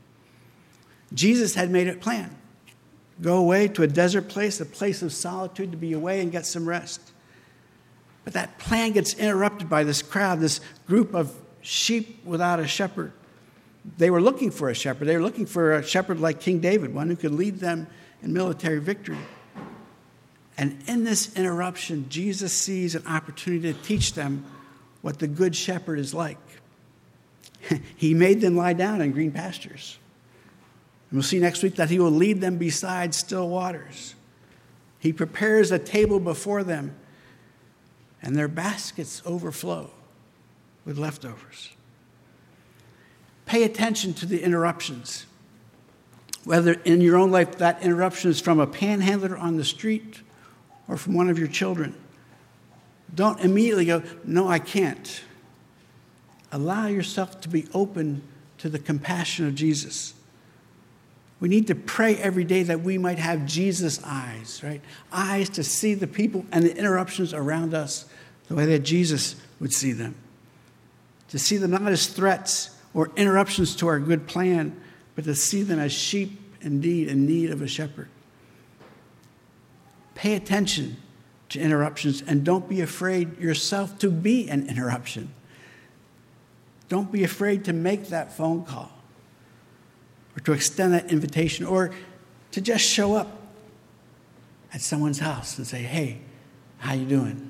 Jesus 1.12 1.54
had 1.54 1.70
made 1.70 1.88
a 1.88 1.94
plan 1.94 2.34
go 3.20 3.36
away 3.38 3.66
to 3.66 3.82
a 3.82 3.86
desert 3.88 4.28
place, 4.28 4.60
a 4.60 4.66
place 4.66 5.02
of 5.02 5.12
solitude, 5.12 5.72
to 5.72 5.76
be 5.76 5.92
away 5.92 6.20
and 6.20 6.30
get 6.30 6.46
some 6.46 6.68
rest. 6.68 7.00
But 8.24 8.34
that 8.34 8.58
plan 8.58 8.92
gets 8.92 9.14
interrupted 9.14 9.68
by 9.68 9.82
this 9.82 10.02
crowd, 10.02 10.38
this 10.38 10.60
group 10.86 11.14
of 11.14 11.34
sheep 11.60 12.24
without 12.24 12.60
a 12.60 12.66
shepherd 12.68 13.12
they 13.96 14.10
were 14.10 14.20
looking 14.20 14.50
for 14.50 14.68
a 14.68 14.74
shepherd. 14.74 15.06
They 15.06 15.16
were 15.16 15.22
looking 15.22 15.46
for 15.46 15.74
a 15.74 15.82
shepherd 15.82 16.20
like 16.20 16.40
King 16.40 16.58
David, 16.58 16.94
one 16.94 17.08
who 17.08 17.16
could 17.16 17.32
lead 17.32 17.58
them 17.58 17.86
in 18.22 18.32
military 18.32 18.80
victory. 18.80 19.18
And 20.56 20.82
in 20.86 21.04
this 21.04 21.34
interruption, 21.36 22.06
Jesus 22.08 22.52
sees 22.52 22.94
an 22.94 23.06
opportunity 23.06 23.72
to 23.72 23.80
teach 23.80 24.14
them 24.14 24.44
what 25.02 25.20
the 25.20 25.28
good 25.28 25.54
shepherd 25.54 25.98
is 25.98 26.12
like. 26.12 26.38
he 27.96 28.12
made 28.12 28.40
them 28.40 28.56
lie 28.56 28.72
down 28.72 29.00
in 29.00 29.12
green 29.12 29.30
pastures. 29.30 29.98
And 31.10 31.18
we'll 31.18 31.22
see 31.22 31.38
next 31.38 31.62
week 31.62 31.76
that 31.76 31.90
he 31.90 31.98
will 31.98 32.10
lead 32.10 32.40
them 32.40 32.58
beside 32.58 33.14
still 33.14 33.48
waters. 33.48 34.14
He 34.98 35.12
prepares 35.12 35.70
a 35.70 35.78
table 35.78 36.20
before 36.20 36.64
them, 36.64 36.94
and 38.20 38.36
their 38.36 38.48
baskets 38.48 39.22
overflow 39.24 39.90
with 40.84 40.98
leftovers. 40.98 41.70
Pay 43.46 43.62
attention 43.62 44.12
to 44.14 44.26
the 44.26 44.42
interruptions. 44.42 45.24
Whether 46.44 46.74
in 46.84 47.00
your 47.00 47.16
own 47.16 47.30
life 47.30 47.58
that 47.58 47.82
interruption 47.82 48.30
is 48.30 48.40
from 48.40 48.60
a 48.60 48.66
panhandler 48.66 49.36
on 49.36 49.56
the 49.56 49.64
street 49.64 50.20
or 50.88 50.96
from 50.96 51.14
one 51.14 51.30
of 51.30 51.38
your 51.38 51.48
children. 51.48 51.94
Don't 53.14 53.40
immediately 53.40 53.86
go, 53.86 54.02
No, 54.24 54.48
I 54.48 54.58
can't. 54.58 55.22
Allow 56.50 56.86
yourself 56.86 57.40
to 57.42 57.48
be 57.48 57.66
open 57.72 58.22
to 58.58 58.68
the 58.68 58.78
compassion 58.78 59.46
of 59.46 59.54
Jesus. 59.54 60.14
We 61.40 61.49
need 61.49 61.68
to 61.68 61.75
pray 61.75 62.16
every 62.16 62.45
day 62.45 62.64
that 62.64 62.80
we 62.80 62.99
might 62.99 63.18
have 63.18 63.47
Jesus' 63.47 64.00
eyes, 64.04 64.61
right? 64.64 64.80
Eyes 65.12 65.49
to 65.50 65.62
see 65.62 65.95
the 65.95 66.09
people 66.09 66.45
and 66.50 66.64
the 66.64 66.76
interruptions 66.76 67.33
around 67.33 67.75
us 67.75 68.07
the 68.49 68.54
way 68.54 68.66
that 68.66 68.80
Jesus 68.80 69.37
would 69.61 69.73
see 69.73 69.92
them. 69.92 70.16
To 71.28 71.38
see 71.38 71.57
them 71.57 71.71
not 71.71 71.87
as 71.87 72.07
threats, 72.09 72.71
or 72.95 73.11
interruptions 73.16 73.76
to 73.76 73.87
our 73.87 74.00
good 74.00 74.26
plan, 74.26 74.80
but 75.14 75.25
to 75.25 75.35
see 75.35 75.62
them 75.62 75.78
as 75.78 75.92
sheep 75.92 76.40
indeed 76.62 77.09
in 77.09 77.26
need 77.26 77.50
of 77.50 77.62
a 77.62 77.68
shepherd. 77.68 78.09
Pay 80.14 80.35
attention 80.35 80.97
to 81.50 81.61
interruptions 81.61 82.23
and 82.26 82.45
don't 82.45 82.68
be 82.68 82.80
afraid 82.80 83.38
yourself 83.38 83.99
to 83.99 84.11
be 84.11 84.49
an 84.49 84.68
interruption. 84.68 85.33
Don't 86.88 87.12
be 87.12 87.23
afraid 87.23 87.66
to 87.66 87.73
make 87.73 88.09
that 88.09 88.33
phone 88.33 88.64
call 88.64 88.90
or 90.38 90.40
to 90.40 90.52
extend 90.52 90.95
that 90.95 91.11
invitation 91.11 91.66
or 91.66 91.90
to 92.52 92.61
just 92.61 92.85
show 92.85 93.16
up 93.16 93.28
at 94.73 94.80
someone's 94.80 95.18
house 95.18 95.59
and 95.59 95.66
say, 95.66 95.83
"Hey, 95.83 96.21
how 96.78 96.95
you 96.95 97.04
doing?" 97.04 97.49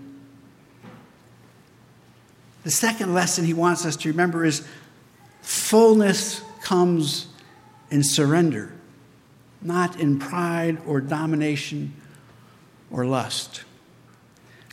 The 2.65 2.71
second 2.71 3.13
lesson 3.13 3.45
he 3.45 3.53
wants 3.53 3.85
us 3.85 3.95
to 3.97 4.09
remember 4.09 4.45
is 4.47 4.63
Fullness 5.43 6.43
comes 6.63 7.29
in 7.91 8.03
surrender, 8.03 8.73
not 9.63 9.99
in 9.99 10.19
pride 10.19 10.77
or 10.87 11.01
domination 11.01 11.95
or 12.91 13.07
lust. 13.07 13.65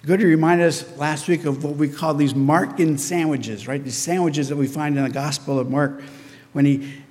Goody 0.06 0.26
reminded 0.26 0.68
us 0.68 0.98
last 0.98 1.28
week 1.30 1.46
of 1.46 1.64
what 1.64 1.78
we 1.78 1.88
call 1.88 2.14
these 2.14 2.34
Markan 2.34 3.00
sandwiches, 3.00 3.68
right? 3.68 3.82
These 3.82 3.98
sandwiches 3.98 4.50
that 4.50 4.58
we 4.58 4.68
find 4.68 4.98
in 4.98 5.04
the 5.04 5.10
Gospel 5.10 5.60
of 5.60 5.70
Mark 5.70 6.02
when 6.52 6.66
he 6.66 7.05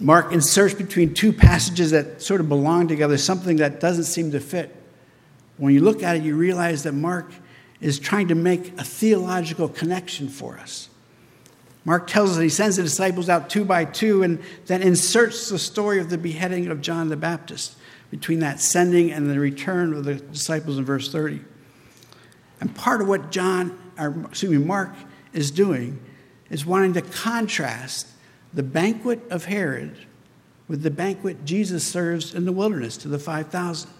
Mark 0.00 0.32
inserts 0.32 0.74
between 0.74 1.12
two 1.12 1.32
passages 1.32 1.90
that 1.90 2.22
sort 2.22 2.40
of 2.40 2.48
belong 2.48 2.88
together 2.88 3.18
something 3.18 3.56
that 3.56 3.80
doesn't 3.80 4.04
seem 4.04 4.32
to 4.32 4.40
fit. 4.40 4.74
When 5.58 5.74
you 5.74 5.80
look 5.80 6.02
at 6.02 6.16
it, 6.16 6.22
you 6.22 6.36
realize 6.36 6.84
that 6.84 6.92
Mark 6.92 7.30
is 7.80 7.98
trying 7.98 8.28
to 8.28 8.34
make 8.34 8.78
a 8.78 8.84
theological 8.84 9.68
connection 9.68 10.28
for 10.28 10.58
us. 10.58 10.88
Mark 11.84 12.06
tells 12.06 12.30
us 12.30 12.36
that 12.36 12.42
he 12.42 12.48
sends 12.48 12.76
the 12.76 12.82
disciples 12.82 13.28
out 13.28 13.50
two 13.50 13.64
by 13.64 13.84
two 13.84 14.22
and 14.22 14.42
then 14.66 14.82
inserts 14.82 15.48
the 15.48 15.58
story 15.58 15.98
of 15.98 16.10
the 16.10 16.18
beheading 16.18 16.68
of 16.68 16.80
John 16.80 17.08
the 17.08 17.16
Baptist 17.16 17.76
between 18.10 18.40
that 18.40 18.60
sending 18.60 19.10
and 19.10 19.30
the 19.30 19.38
return 19.38 19.92
of 19.94 20.04
the 20.04 20.14
disciples 20.14 20.78
in 20.78 20.84
verse 20.84 21.10
30. 21.10 21.40
And 22.60 22.74
part 22.74 23.00
of 23.00 23.08
what 23.08 23.30
John, 23.30 23.78
or 23.98 24.14
excuse 24.28 24.50
me, 24.50 24.58
Mark 24.58 24.94
is 25.32 25.50
doing 25.50 26.00
is 26.50 26.66
wanting 26.66 26.94
to 26.94 27.02
contrast 27.02 28.08
the 28.52 28.62
banquet 28.62 29.20
of 29.30 29.44
Herod 29.44 29.96
with 30.68 30.82
the 30.82 30.90
banquet 30.90 31.44
Jesus 31.44 31.86
serves 31.86 32.34
in 32.34 32.44
the 32.44 32.52
wilderness 32.52 32.96
to 32.98 33.08
the 33.08 33.18
5,000. 33.18 33.90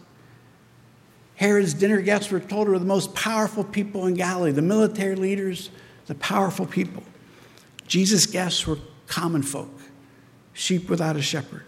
Herod's 1.37 1.75
dinner 1.75 2.00
guests 2.00 2.30
were 2.30 2.40
told 2.40 2.69
were 2.69 2.78
the 2.78 2.85
most 2.85 3.14
powerful 3.14 3.64
people 3.64 4.07
in 4.07 4.14
Galilee, 4.14 4.52
the 4.52 4.62
military 4.62 5.16
leaders, 5.16 5.71
the 6.07 6.14
powerful 6.14 6.66
people. 6.66 7.02
Jesus' 7.87 8.26
guests 8.26 8.66
were 8.66 8.78
common 9.07 9.42
folk, 9.42 9.71
sheep 10.52 10.88
without 10.88 11.16
a 11.16 11.23
shepherd. 11.23 11.64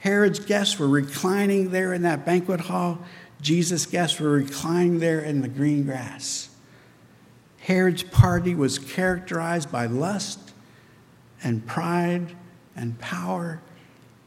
Herod's 0.00 0.38
guests 0.38 0.78
were 0.78 0.88
reclining 0.88 1.70
there 1.70 1.92
in 1.92 2.02
that 2.02 2.26
banquet 2.26 2.60
hall. 2.60 2.98
Jesus' 3.40 3.86
guests 3.86 4.20
were 4.20 4.30
reclining 4.30 4.98
there 4.98 5.20
in 5.20 5.40
the 5.40 5.48
green 5.48 5.84
grass. 5.84 6.50
Herod's 7.58 8.02
party 8.02 8.54
was 8.54 8.78
characterized 8.78 9.72
by 9.72 9.86
lust 9.86 10.51
and 11.42 11.66
pride 11.66 12.34
and 12.76 12.98
power 12.98 13.60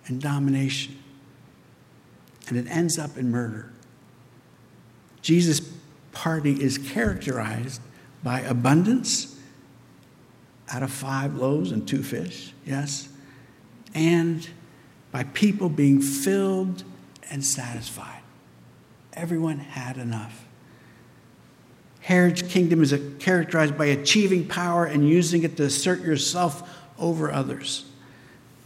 and 0.07 0.21
domination. 0.21 0.97
And 2.47 2.57
it 2.57 2.67
ends 2.69 2.99
up 2.99 3.17
in 3.17 3.31
murder. 3.31 3.71
Jesus' 5.21 5.61
party 6.11 6.61
is 6.61 6.77
characterized 6.77 7.81
by 8.23 8.41
abundance 8.41 9.39
out 10.71 10.83
of 10.83 10.91
five 10.91 11.35
loaves 11.35 11.71
and 11.71 11.87
two 11.87 12.03
fish, 12.03 12.53
yes, 12.65 13.09
and 13.93 14.47
by 15.11 15.23
people 15.23 15.69
being 15.69 16.01
filled 16.01 16.83
and 17.29 17.43
satisfied. 17.43 18.21
Everyone 19.13 19.59
had 19.59 19.97
enough. 19.97 20.45
Herod's 22.01 22.43
kingdom 22.43 22.83
is 22.83 22.95
characterized 23.19 23.77
by 23.77 23.85
achieving 23.85 24.47
power 24.47 24.85
and 24.85 25.07
using 25.07 25.43
it 25.43 25.57
to 25.57 25.63
assert 25.63 26.01
yourself 26.01 26.84
over 26.99 27.31
others. 27.31 27.85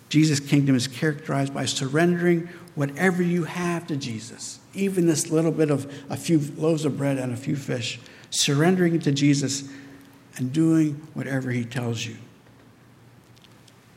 Jesus' 0.10 0.40
kingdom 0.40 0.76
is 0.76 0.88
characterized 0.88 1.54
by 1.54 1.66
surrendering 1.66 2.50
whatever 2.76 3.22
you 3.22 3.44
have 3.44 3.86
to 3.88 3.96
Jesus, 3.96 4.60
even 4.74 5.06
this 5.06 5.30
little 5.30 5.52
bit 5.52 5.70
of 5.70 5.92
a 6.10 6.18
few 6.18 6.40
loaves 6.58 6.86
of 6.86 6.98
bread 6.98 7.18
and 7.18 7.32
a 7.32 7.38
few 7.38 7.56
fish, 7.56 8.00
surrendering 8.32 8.96
it 8.96 9.04
to 9.04 9.12
Jesus 9.12 9.70
and 10.38 10.52
doing 10.52 11.06
whatever 11.14 11.52
he 11.52 11.64
tells 11.64 12.06
you. 12.06 12.18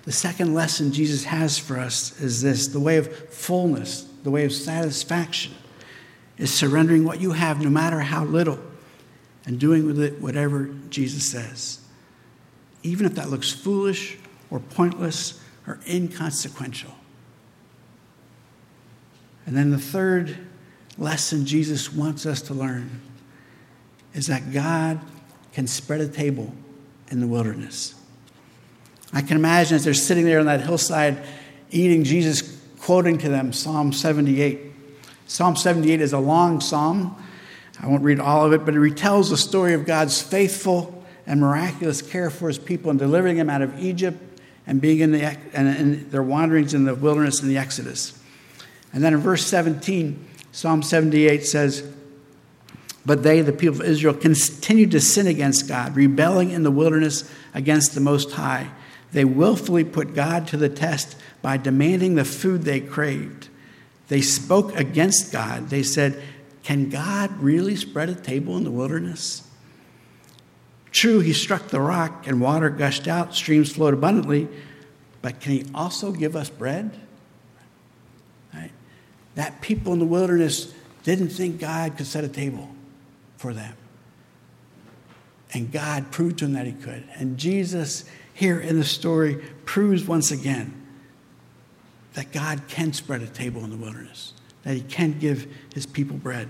The 0.04 0.12
second 0.12 0.52
lesson 0.52 0.92
Jesus 0.92 1.24
has 1.24 1.58
for 1.58 1.78
us 1.78 2.20
is 2.20 2.42
this 2.42 2.66
the 2.66 2.80
way 2.80 2.96
of 2.96 3.30
fullness, 3.30 4.02
the 4.22 4.30
way 4.30 4.44
of 4.44 4.52
satisfaction, 4.52 5.54
is 6.38 6.52
surrendering 6.52 7.04
what 7.04 7.20
you 7.20 7.32
have, 7.32 7.62
no 7.62 7.70
matter 7.70 8.00
how 8.00 8.24
little, 8.24 8.58
and 9.46 9.58
doing 9.58 9.86
with 9.86 10.00
it 10.00 10.20
whatever 10.20 10.74
Jesus 10.90 11.24
says. 11.24 11.80
Even 12.82 13.06
if 13.06 13.14
that 13.14 13.30
looks 13.30 13.52
foolish 13.52 14.18
or 14.52 14.60
pointless 14.60 15.40
or 15.66 15.80
inconsequential. 15.88 16.94
And 19.46 19.56
then 19.56 19.70
the 19.70 19.78
third 19.78 20.36
lesson 20.98 21.46
Jesus 21.46 21.90
wants 21.90 22.26
us 22.26 22.42
to 22.42 22.54
learn 22.54 23.00
is 24.12 24.26
that 24.26 24.52
God 24.52 25.00
can 25.54 25.66
spread 25.66 26.02
a 26.02 26.06
table 26.06 26.52
in 27.10 27.20
the 27.20 27.26
wilderness. 27.26 27.94
I 29.12 29.22
can 29.22 29.38
imagine 29.38 29.76
as 29.76 29.84
they're 29.84 29.94
sitting 29.94 30.26
there 30.26 30.38
on 30.38 30.46
that 30.46 30.60
hillside 30.60 31.24
eating, 31.70 32.04
Jesus 32.04 32.60
quoting 32.78 33.16
to 33.18 33.30
them 33.30 33.54
Psalm 33.54 33.92
78. 33.92 34.60
Psalm 35.26 35.56
78 35.56 36.02
is 36.02 36.12
a 36.12 36.18
long 36.18 36.60
psalm. 36.60 37.16
I 37.80 37.86
won't 37.86 38.02
read 38.02 38.20
all 38.20 38.44
of 38.44 38.52
it, 38.52 38.66
but 38.66 38.74
it 38.74 38.78
retells 38.78 39.30
the 39.30 39.36
story 39.38 39.72
of 39.72 39.86
God's 39.86 40.20
faithful 40.20 41.02
and 41.26 41.40
miraculous 41.40 42.02
care 42.02 42.28
for 42.28 42.48
his 42.48 42.58
people 42.58 42.90
and 42.90 42.98
delivering 42.98 43.38
them 43.38 43.48
out 43.48 43.62
of 43.62 43.82
Egypt 43.82 44.18
and 44.66 44.80
being 44.80 45.00
in, 45.00 45.12
the, 45.12 45.36
and 45.52 45.68
in 45.68 46.10
their 46.10 46.22
wanderings 46.22 46.74
in 46.74 46.84
the 46.84 46.94
wilderness 46.94 47.42
in 47.42 47.48
the 47.48 47.58
Exodus. 47.58 48.18
And 48.92 49.02
then 49.02 49.14
in 49.14 49.20
verse 49.20 49.44
17, 49.46 50.24
Psalm 50.52 50.82
78 50.82 51.44
says, 51.44 51.88
But 53.04 53.22
they, 53.22 53.40
the 53.40 53.52
people 53.52 53.80
of 53.80 53.86
Israel, 53.86 54.14
continued 54.14 54.90
to 54.92 55.00
sin 55.00 55.26
against 55.26 55.66
God, 55.66 55.96
rebelling 55.96 56.50
in 56.50 56.62
the 56.62 56.70
wilderness 56.70 57.30
against 57.54 57.94
the 57.94 58.00
Most 58.00 58.32
High. 58.32 58.70
They 59.12 59.24
willfully 59.24 59.84
put 59.84 60.14
God 60.14 60.46
to 60.48 60.56
the 60.56 60.68
test 60.68 61.16
by 61.40 61.56
demanding 61.56 62.14
the 62.14 62.24
food 62.24 62.62
they 62.62 62.80
craved. 62.80 63.48
They 64.08 64.20
spoke 64.20 64.76
against 64.76 65.32
God. 65.32 65.70
They 65.70 65.82
said, 65.82 66.22
Can 66.62 66.90
God 66.90 67.30
really 67.40 67.76
spread 67.76 68.08
a 68.08 68.14
table 68.14 68.56
in 68.56 68.64
the 68.64 68.70
wilderness? 68.70 69.42
True, 70.92 71.20
he 71.20 71.32
struck 71.32 71.68
the 71.68 71.80
rock 71.80 72.26
and 72.26 72.40
water 72.40 72.68
gushed 72.68 73.08
out, 73.08 73.34
streams 73.34 73.72
flowed 73.72 73.94
abundantly, 73.94 74.46
but 75.22 75.40
can 75.40 75.52
he 75.52 75.64
also 75.74 76.12
give 76.12 76.36
us 76.36 76.50
bread? 76.50 77.00
Right? 78.52 78.70
That 79.34 79.62
people 79.62 79.94
in 79.94 79.98
the 79.98 80.04
wilderness 80.04 80.72
didn't 81.02 81.30
think 81.30 81.58
God 81.58 81.96
could 81.96 82.06
set 82.06 82.24
a 82.24 82.28
table 82.28 82.68
for 83.38 83.54
them. 83.54 83.74
And 85.54 85.72
God 85.72 86.10
proved 86.10 86.38
to 86.38 86.44
them 86.44 86.54
that 86.54 86.66
he 86.66 86.72
could. 86.72 87.04
And 87.14 87.38
Jesus, 87.38 88.04
here 88.34 88.60
in 88.60 88.78
the 88.78 88.84
story, 88.84 89.36
proves 89.64 90.06
once 90.06 90.30
again 90.30 90.78
that 92.14 92.32
God 92.32 92.62
can 92.68 92.92
spread 92.92 93.22
a 93.22 93.26
table 93.26 93.64
in 93.64 93.70
the 93.70 93.76
wilderness, 93.76 94.34
that 94.62 94.74
he 94.74 94.82
can 94.82 95.18
give 95.18 95.46
his 95.74 95.86
people 95.86 96.16
bread. 96.16 96.48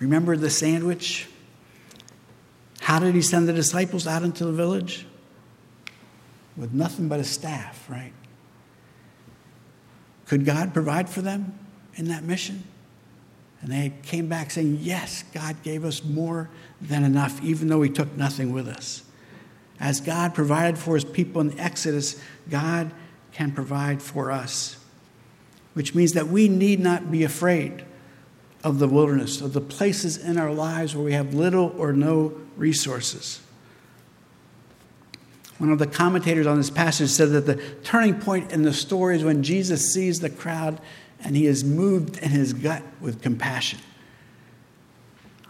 Remember 0.00 0.36
the 0.36 0.50
sandwich? 0.50 1.28
How 2.82 2.98
did 2.98 3.14
he 3.14 3.22
send 3.22 3.46
the 3.46 3.52
disciples 3.52 4.08
out 4.08 4.24
into 4.24 4.44
the 4.44 4.52
village? 4.52 5.06
With 6.56 6.72
nothing 6.72 7.08
but 7.08 7.20
a 7.20 7.24
staff, 7.24 7.88
right? 7.88 8.12
Could 10.26 10.44
God 10.44 10.74
provide 10.74 11.08
for 11.08 11.22
them 11.22 11.56
in 11.94 12.08
that 12.08 12.24
mission? 12.24 12.64
And 13.60 13.70
they 13.70 13.92
came 14.02 14.26
back 14.26 14.50
saying, 14.50 14.78
Yes, 14.80 15.22
God 15.32 15.62
gave 15.62 15.84
us 15.84 16.02
more 16.02 16.50
than 16.80 17.04
enough, 17.04 17.40
even 17.40 17.68
though 17.68 17.82
He 17.82 17.88
took 17.88 18.16
nothing 18.16 18.52
with 18.52 18.66
us. 18.66 19.04
As 19.78 20.00
God 20.00 20.34
provided 20.34 20.76
for 20.76 20.96
His 20.96 21.04
people 21.04 21.40
in 21.40 21.50
the 21.50 21.58
Exodus, 21.60 22.20
God 22.50 22.90
can 23.30 23.52
provide 23.52 24.02
for 24.02 24.32
us, 24.32 24.76
which 25.74 25.94
means 25.94 26.14
that 26.14 26.26
we 26.26 26.48
need 26.48 26.80
not 26.80 27.12
be 27.12 27.22
afraid 27.22 27.84
of 28.64 28.78
the 28.78 28.88
wilderness, 28.88 29.40
of 29.40 29.52
the 29.52 29.60
places 29.60 30.16
in 30.16 30.38
our 30.38 30.52
lives 30.52 30.94
where 30.94 31.04
we 31.04 31.12
have 31.12 31.34
little 31.34 31.74
or 31.76 31.92
no 31.92 32.32
resources. 32.56 33.40
One 35.58 35.70
of 35.70 35.78
the 35.78 35.86
commentators 35.86 36.46
on 36.46 36.56
this 36.56 36.70
passage 36.70 37.10
said 37.10 37.30
that 37.30 37.46
the 37.46 37.56
turning 37.84 38.20
point 38.20 38.52
in 38.52 38.62
the 38.62 38.72
story 38.72 39.16
is 39.16 39.24
when 39.24 39.42
Jesus 39.42 39.92
sees 39.92 40.20
the 40.20 40.30
crowd 40.30 40.80
and 41.20 41.36
he 41.36 41.46
is 41.46 41.62
moved 41.62 42.18
in 42.18 42.30
his 42.30 42.52
gut 42.52 42.82
with 43.00 43.22
compassion. 43.22 43.78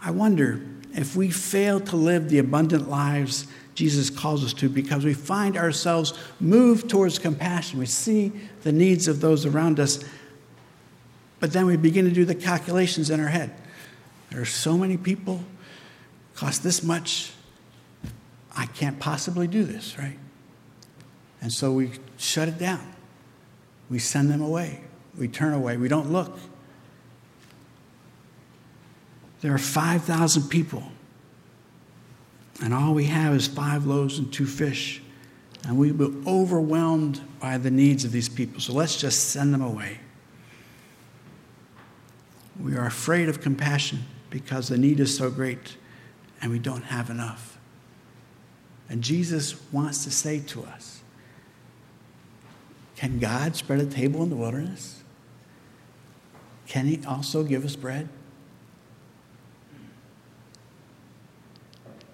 I 0.03 0.11
wonder 0.11 0.61
if 0.95 1.17
we 1.17 1.31
fail 1.31 1.81
to 1.81 1.97
live 1.97 2.29
the 2.29 2.39
abundant 2.39 2.91
lives 2.91 3.47
Jesus 3.75 4.11
calls 4.11 4.45
us 4.45 4.53
to 4.55 4.69
because 4.69 5.05
we 5.05 5.15
find 5.15 5.57
ourselves 5.57 6.13
moved 6.41 6.91
towards 6.91 7.19
compassion. 7.19 7.79
We 7.79 7.87
see 7.87 8.33
the 8.63 8.73
needs 8.73 9.09
of 9.09 9.21
those 9.21 9.47
around 9.47 9.81
us 9.81 10.05
but 11.43 11.53
then 11.53 11.67
we 11.67 11.77
begin 11.77 12.05
to 12.05 12.13
do 12.13 12.25
the 12.25 12.37
calculations 12.37 13.11
in 13.11 13.19
our 13.19 13.27
head. 13.27 13.53
There 14.31 14.41
are 14.41 14.45
so 14.45 14.79
many 14.79 14.97
people, 14.97 15.43
cost 16.37 16.63
this 16.63 16.85
much. 16.85 17.33
I 18.57 18.67
can't 18.67 19.01
possibly 19.01 19.49
do 19.49 19.65
this, 19.65 19.99
right? 19.99 20.17
And 21.41 21.53
so 21.53 21.73
we 21.73 21.91
shut 22.17 22.47
it 22.47 22.59
down. 22.59 22.95
We 23.91 23.99
send 23.99 24.31
them 24.31 24.41
away. 24.41 24.83
We 25.19 25.27
turn 25.27 25.53
away. 25.53 25.77
We 25.77 25.89
don't 25.89 26.13
look. 26.13 26.39
There 29.41 29.53
are 29.53 29.59
5,000 29.59 30.49
people, 30.49 30.85
and 32.63 32.73
all 32.73 32.95
we 32.95 33.07
have 33.07 33.35
is 33.35 33.49
five 33.49 33.85
loaves 33.85 34.17
and 34.17 34.33
two 34.33 34.47
fish. 34.47 35.03
And 35.67 35.77
we 35.77 35.91
be 35.91 36.09
overwhelmed 36.25 37.21
by 37.41 37.59
the 37.59 37.73
needs 37.73 38.05
of 38.05 38.13
these 38.13 38.29
people. 38.29 38.61
So 38.61 38.75
let's 38.75 38.97
just 38.97 39.31
send 39.31 39.53
them 39.53 39.63
away. 39.63 39.99
We 42.61 42.77
are 42.77 42.87
afraid 42.87 43.29
of 43.29 43.41
compassion 43.41 44.05
because 44.31 44.69
the 44.69 44.79
need 44.79 45.01
is 45.01 45.17
so 45.17 45.31
great 45.31 45.77
and 46.41 46.51
we 46.51 46.59
don't 46.59 46.85
have 46.85 47.11
enough. 47.11 47.59
And 48.89 49.03
Jesus 49.03 49.55
wants 49.73 50.05
to 50.05 50.11
say 50.11 50.41
to 50.41 50.65
us 50.65 51.03
Can 52.97 53.19
God 53.19 53.57
spread 53.57 53.81
a 53.81 53.87
table 53.87 54.23
in 54.23 54.31
the 54.31 54.37
wilderness? 54.37 55.03
Can 56.67 56.87
He 56.87 57.01
also 57.07 57.43
give 57.43 57.65
us 57.65 57.77
bread? 57.77 58.09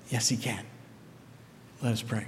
Yes, 0.09 0.29
He 0.29 0.37
can. 0.37 0.65
Let 1.83 1.93
us 1.93 2.03
pray. 2.03 2.27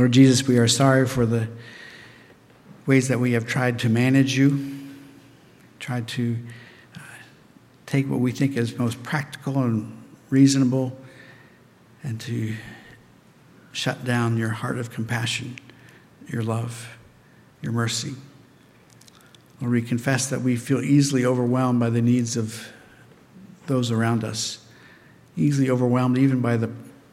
Lord 0.00 0.12
Jesus, 0.12 0.48
we 0.48 0.56
are 0.56 0.66
sorry 0.66 1.06
for 1.06 1.26
the 1.26 1.46
ways 2.86 3.08
that 3.08 3.20
we 3.20 3.32
have 3.32 3.46
tried 3.46 3.80
to 3.80 3.90
manage 3.90 4.34
you, 4.34 4.78
tried 5.78 6.08
to 6.08 6.38
uh, 6.96 7.00
take 7.84 8.08
what 8.08 8.18
we 8.18 8.32
think 8.32 8.56
is 8.56 8.78
most 8.78 9.02
practical 9.02 9.58
and 9.58 10.02
reasonable, 10.30 10.96
and 12.02 12.18
to 12.22 12.56
shut 13.72 14.02
down 14.02 14.38
your 14.38 14.48
heart 14.48 14.78
of 14.78 14.90
compassion, 14.90 15.56
your 16.28 16.42
love, 16.42 16.96
your 17.60 17.72
mercy. 17.72 18.14
Lord, 19.60 19.70
we 19.70 19.82
confess 19.82 20.30
that 20.30 20.40
we 20.40 20.56
feel 20.56 20.80
easily 20.80 21.26
overwhelmed 21.26 21.78
by 21.78 21.90
the 21.90 22.00
needs 22.00 22.38
of 22.38 22.72
those 23.66 23.90
around 23.90 24.24
us, 24.24 24.64
easily 25.36 25.68
overwhelmed 25.68 26.16
even 26.16 26.40
by 26.40 26.56
the 26.56 26.70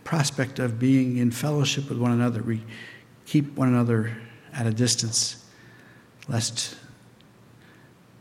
prospect 0.07 0.57
of 0.57 0.79
being 0.79 1.17
in 1.17 1.29
fellowship 1.29 1.89
with 1.89 1.97
one 1.97 2.11
another. 2.11 2.41
We 2.41 2.63
keep 3.25 3.57
one 3.57 3.67
another 3.67 4.17
at 4.53 4.65
a 4.65 4.71
distance, 4.71 5.43
lest 6.29 6.77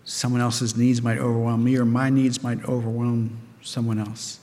someone 0.05 0.40
else's 0.40 0.77
needs 0.77 1.01
might 1.01 1.18
overwhelm 1.18 1.62
me 1.62 1.77
or 1.79 1.85
my 1.85 2.11
needs 2.11 2.42
might 2.42 2.61
overwhelm 2.64 3.38
someone 3.62 4.01
else. 4.01 4.40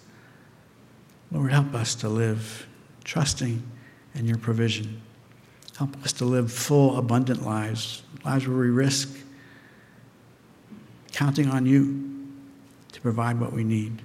Lord, 1.33 1.51
help 1.51 1.73
us 1.73 1.95
to 1.95 2.07
live 2.07 2.65
trusting 3.03 3.61
in 4.15 4.25
your 4.25 4.37
provision. 4.37 5.01
Help 5.77 6.01
us 6.05 6.13
to 6.13 6.25
live 6.25 6.49
full, 6.49 6.97
abundant 6.97 7.45
lives, 7.45 8.03
lives 8.23 8.47
where 8.47 8.57
we 8.57 8.69
risk 8.69 9.13
counting 11.11 11.49
on 11.49 11.65
you 11.65 12.25
to 12.93 13.01
provide 13.01 13.37
what 13.37 13.51
we 13.51 13.65
need. 13.65 14.01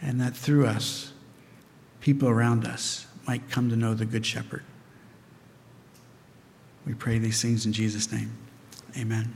And 0.00 0.18
that 0.22 0.34
through 0.34 0.64
us, 0.64 1.11
people 2.02 2.28
around 2.28 2.66
us 2.66 3.06
might 3.26 3.48
come 3.48 3.70
to 3.70 3.76
know 3.76 3.94
the 3.94 4.04
Good 4.04 4.26
Shepherd. 4.26 4.64
We 6.84 6.94
pray 6.94 7.18
these 7.18 7.40
things 7.40 7.64
in 7.64 7.72
Jesus' 7.72 8.12
name. 8.12 8.32
Amen. 8.98 9.32